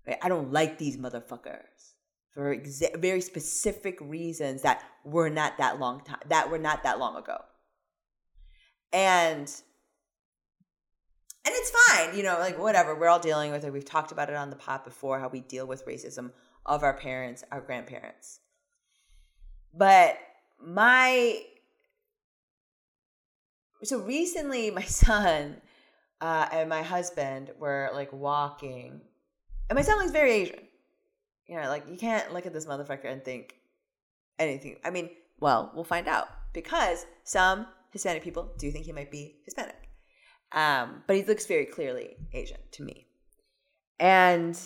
right? 0.07 0.17
i 0.21 0.29
don't 0.29 0.51
like 0.51 0.77
these 0.77 0.97
motherfuckers 0.97 1.93
for 2.33 2.55
exa- 2.55 2.99
very 2.99 3.21
specific 3.21 3.97
reasons 4.01 4.61
that 4.61 4.83
were 5.03 5.29
not 5.29 5.57
that 5.57 5.79
long 5.79 6.01
time 6.01 6.19
that 6.29 6.49
were 6.49 6.57
not 6.57 6.83
that 6.83 6.99
long 6.99 7.15
ago 7.15 7.37
and 8.93 9.61
and 11.45 11.53
it's 11.55 11.71
fine 11.71 12.15
you 12.15 12.23
know 12.23 12.37
like 12.39 12.59
whatever 12.59 12.95
we're 12.95 13.09
all 13.09 13.19
dealing 13.19 13.51
with 13.51 13.63
it. 13.63 13.73
We've 13.73 13.85
talked 13.85 14.11
about 14.11 14.29
it 14.29 14.35
on 14.35 14.49
the 14.49 14.55
pod 14.55 14.83
before 14.83 15.19
how 15.19 15.27
we 15.27 15.41
deal 15.41 15.65
with 15.65 15.85
racism 15.85 16.31
of 16.65 16.83
our 16.83 16.93
parents 16.93 17.43
our 17.51 17.61
grandparents. 17.61 18.39
But 19.73 20.17
my 20.63 21.41
so 23.83 23.99
recently 23.99 24.71
my 24.81 24.83
son 24.83 25.61
uh, 26.19 26.47
and 26.51 26.69
my 26.69 26.83
husband 26.83 27.51
were 27.59 27.89
like 27.93 28.13
walking 28.13 29.01
and 29.69 29.77
my 29.77 29.81
son 29.81 29.97
looks 29.97 30.11
very 30.11 30.31
asian. 30.31 30.59
You 31.47 31.59
know 31.59 31.67
like 31.67 31.85
you 31.89 31.97
can't 31.97 32.33
look 32.33 32.45
at 32.45 32.53
this 32.53 32.65
motherfucker 32.65 33.05
and 33.05 33.23
think 33.23 33.55
anything 34.39 34.77
i 34.83 34.89
mean 34.89 35.09
well 35.39 35.71
we'll 35.75 35.83
find 35.83 36.07
out 36.07 36.27
because 36.53 37.05
some 37.23 37.67
hispanic 37.91 38.23
people 38.23 38.51
do 38.57 38.71
think 38.71 38.85
he 38.85 38.91
might 38.91 39.11
be 39.11 39.35
hispanic 39.43 39.80
um, 40.53 41.03
but 41.07 41.15
he 41.15 41.23
looks 41.23 41.45
very 41.45 41.65
clearly 41.65 42.15
asian 42.33 42.57
to 42.71 42.83
me. 42.83 43.07
And 43.99 44.59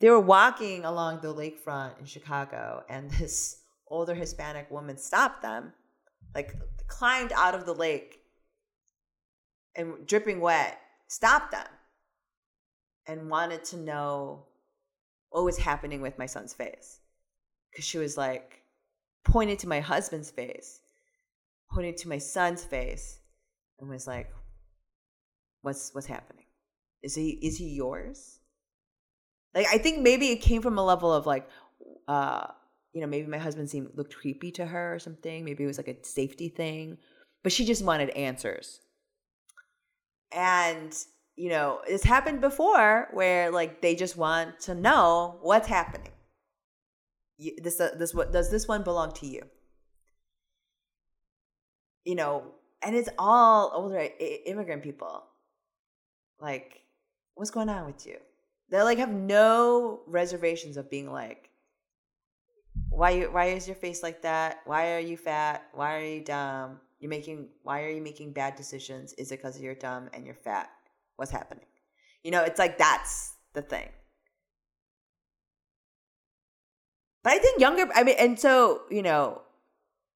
they 0.00 0.10
were 0.10 0.20
walking 0.20 0.84
along 0.84 1.20
the 1.20 1.34
lakefront 1.34 1.98
in 1.98 2.06
chicago 2.06 2.82
and 2.88 3.10
this 3.18 3.62
older 3.88 4.14
hispanic 4.14 4.70
woman 4.70 4.96
stopped 4.96 5.42
them 5.42 5.72
like 6.34 6.54
climbed 6.86 7.32
out 7.32 7.54
of 7.54 7.66
the 7.66 7.74
lake 7.74 8.20
and 9.76 10.06
dripping 10.06 10.40
wet 10.40 10.78
stopped 11.08 11.52
them 11.52 11.66
and 13.06 13.28
wanted 13.28 13.64
to 13.64 13.76
know 13.76 14.44
what 15.30 15.44
was 15.44 15.58
happening 15.58 16.00
with 16.00 16.18
my 16.18 16.26
son's 16.26 16.54
face. 16.54 17.00
Because 17.70 17.84
she 17.84 17.98
was 17.98 18.16
like 18.16 18.62
pointed 19.24 19.58
to 19.60 19.68
my 19.68 19.80
husband's 19.80 20.30
face 20.30 20.80
pointed 21.70 21.96
to 21.96 22.08
my 22.08 22.18
son's 22.18 22.64
face 22.64 23.19
and 23.80 23.88
was 23.88 24.06
like 24.06 24.30
what's 25.62 25.90
what's 25.94 26.06
happening? 26.06 26.44
Is 27.02 27.14
he 27.14 27.30
is 27.42 27.56
he 27.56 27.70
yours? 27.70 28.38
Like 29.54 29.66
i 29.72 29.78
think 29.78 30.00
maybe 30.00 30.28
it 30.28 30.36
came 30.36 30.62
from 30.62 30.78
a 30.78 30.84
level 30.84 31.12
of 31.12 31.26
like 31.26 31.48
uh 32.06 32.46
you 32.92 33.00
know 33.00 33.06
maybe 33.06 33.26
my 33.26 33.38
husband 33.38 33.68
seemed 33.68 33.90
looked 33.94 34.14
creepy 34.16 34.50
to 34.52 34.66
her 34.66 34.94
or 34.94 34.98
something. 34.98 35.44
Maybe 35.44 35.64
it 35.64 35.66
was 35.66 35.78
like 35.78 35.88
a 35.88 36.04
safety 36.04 36.48
thing. 36.48 36.98
But 37.42 37.52
she 37.52 37.64
just 37.64 37.84
wanted 37.84 38.10
answers. 38.10 38.80
And 40.32 40.94
you 41.36 41.48
know 41.48 41.80
it's 41.86 42.04
happened 42.04 42.40
before 42.40 43.08
where 43.12 43.50
like 43.50 43.80
they 43.80 43.94
just 43.94 44.16
want 44.16 44.60
to 44.60 44.74
know 44.74 45.38
what's 45.42 45.68
happening. 45.68 46.12
This 47.62 47.80
uh, 47.80 47.94
this 47.98 48.14
what 48.14 48.32
does 48.32 48.50
this 48.50 48.68
one 48.68 48.82
belong 48.82 49.12
to 49.12 49.26
you? 49.26 49.42
You 52.04 52.14
know 52.14 52.54
and 52.82 52.96
it's 52.96 53.08
all 53.18 53.70
older 53.74 54.08
immigrant 54.46 54.82
people. 54.82 55.22
Like 56.40 56.80
what's 57.34 57.50
going 57.50 57.68
on 57.68 57.86
with 57.86 58.06
you? 58.06 58.16
They 58.70 58.82
like 58.82 58.98
have 58.98 59.10
no 59.12 60.00
reservations 60.06 60.76
of 60.76 60.90
being 60.90 61.10
like 61.10 61.50
why 62.88 63.10
you 63.10 63.30
why 63.30 63.46
is 63.46 63.66
your 63.66 63.76
face 63.76 64.02
like 64.02 64.22
that? 64.22 64.60
Why 64.64 64.94
are 64.94 65.00
you 65.00 65.16
fat? 65.16 65.64
Why 65.74 65.96
are 65.96 66.04
you 66.04 66.24
dumb? 66.24 66.80
You're 66.98 67.10
making 67.10 67.48
why 67.62 67.82
are 67.82 67.90
you 67.90 68.02
making 68.02 68.32
bad 68.32 68.56
decisions? 68.56 69.12
Is 69.14 69.32
it 69.32 69.38
because 69.38 69.60
you're 69.60 69.74
dumb 69.74 70.08
and 70.12 70.24
you're 70.24 70.34
fat? 70.34 70.70
What's 71.16 71.30
happening? 71.30 71.66
You 72.22 72.30
know 72.30 72.42
it's 72.42 72.58
like 72.58 72.78
that's 72.78 73.34
the 73.54 73.62
thing. 73.62 73.88
But 77.22 77.34
i 77.34 77.38
think 77.38 77.60
younger 77.60 77.86
i 77.94 78.02
mean 78.02 78.16
and 78.18 78.40
so 78.40 78.82
you 78.90 79.02
know 79.02 79.42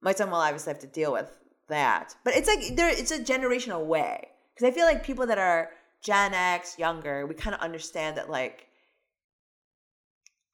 my 0.00 0.12
son 0.12 0.30
will 0.30 0.38
obviously 0.38 0.72
have 0.72 0.80
to 0.80 0.86
deal 0.86 1.12
with 1.12 1.30
that. 1.68 2.14
But 2.24 2.34
it's 2.36 2.48
like 2.48 2.76
there 2.76 2.88
it's 2.88 3.10
a 3.10 3.18
generational 3.18 3.84
way. 3.86 4.28
Because 4.54 4.68
i 4.68 4.74
feel 4.74 4.86
like 4.86 5.04
people 5.04 5.26
that 5.26 5.38
are 5.38 5.70
gen 6.02 6.34
x 6.34 6.78
younger 6.78 7.26
we 7.26 7.34
kind 7.34 7.54
of 7.54 7.60
understand 7.60 8.16
that 8.16 8.30
like 8.30 8.68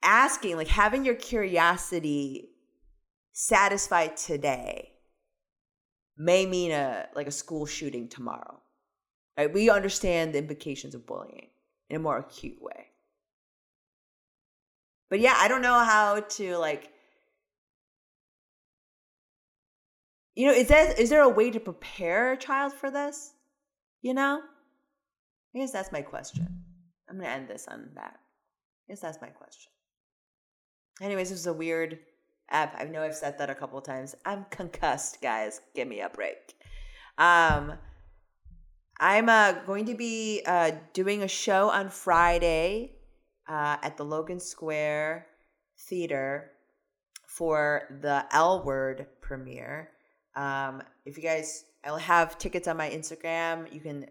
asking 0.02 0.56
like 0.56 0.68
having 0.68 1.04
your 1.04 1.16
curiosity 1.16 2.50
satisfied 3.32 4.16
today 4.16 4.92
may 6.16 6.46
mean 6.46 6.70
a 6.70 7.06
like 7.14 7.26
a 7.26 7.32
school 7.32 7.66
shooting 7.66 8.08
tomorrow. 8.08 8.60
Right? 9.36 9.52
We 9.52 9.70
understand 9.70 10.34
the 10.34 10.38
implications 10.38 10.94
of 10.94 11.06
bullying 11.06 11.48
in 11.88 11.96
a 11.96 12.00
more 12.00 12.18
acute 12.18 12.60
way. 12.60 12.86
But 15.08 15.20
yeah 15.20 15.34
i 15.38 15.48
don't 15.48 15.62
know 15.62 15.80
how 15.80 16.20
to 16.20 16.56
like 16.56 16.92
you 20.40 20.46
know, 20.46 20.54
is 20.54 20.68
there 20.68 20.92
is 20.92 21.10
there 21.10 21.20
a 21.20 21.28
way 21.28 21.50
to 21.50 21.60
prepare 21.60 22.32
a 22.32 22.36
child 22.38 22.72
for 22.72 22.90
this? 22.90 23.34
You 24.00 24.14
know? 24.14 24.40
I 25.54 25.58
guess 25.58 25.70
that's 25.70 25.92
my 25.92 26.00
question. 26.00 26.48
I'm 27.10 27.16
gonna 27.16 27.28
end 27.28 27.46
this 27.46 27.68
on 27.68 27.90
that. 27.94 28.14
I 28.16 28.92
guess 28.92 29.00
that's 29.00 29.20
my 29.20 29.28
question. 29.28 29.70
Anyways, 31.02 31.28
this 31.28 31.40
is 31.40 31.46
a 31.46 31.52
weird 31.52 31.98
app. 32.48 32.74
I 32.80 32.84
know 32.84 33.02
I've 33.02 33.14
said 33.14 33.36
that 33.36 33.50
a 33.50 33.54
couple 33.54 33.78
times. 33.82 34.14
I'm 34.24 34.46
concussed, 34.48 35.20
guys. 35.20 35.60
Give 35.74 35.86
me 35.86 36.00
a 36.00 36.08
break. 36.08 36.54
Um, 37.18 37.74
I'm 38.98 39.28
uh, 39.28 39.52
going 39.66 39.84
to 39.86 39.94
be 39.94 40.40
uh, 40.46 40.70
doing 40.94 41.22
a 41.22 41.28
show 41.28 41.68
on 41.68 41.90
Friday 41.90 42.92
uh, 43.46 43.76
at 43.82 43.98
the 43.98 44.06
Logan 44.06 44.40
Square 44.40 45.26
Theater 45.76 46.52
for 47.26 47.98
the 48.00 48.24
L 48.32 48.64
Word 48.64 49.06
premiere. 49.20 49.90
Um, 50.36 50.82
if 51.04 51.16
you 51.16 51.22
guys, 51.22 51.64
I'll 51.84 51.96
have 51.96 52.38
tickets 52.38 52.68
on 52.68 52.76
my 52.76 52.88
Instagram. 52.90 53.72
You 53.72 53.80
can 53.80 54.06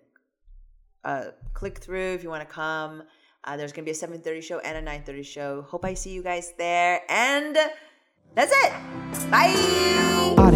uh, 1.03 1.25
click 1.53 1.77
through 1.77 2.13
if 2.13 2.23
you 2.23 2.29
want 2.29 2.47
to 2.47 2.53
come. 2.53 3.03
Uh, 3.43 3.57
there's 3.57 3.71
gonna 3.71 3.85
be 3.85 3.91
a 3.91 3.95
7:30 3.95 4.43
show 4.43 4.59
and 4.59 4.77
a 4.77 4.91
9:30 4.91 5.25
show. 5.25 5.61
Hope 5.61 5.85
I 5.85 5.93
see 5.93 6.11
you 6.11 6.23
guys 6.23 6.53
there. 6.57 7.01
And 7.09 7.57
that's 8.35 8.51
it. 8.51 9.31
Bye. 9.31 10.48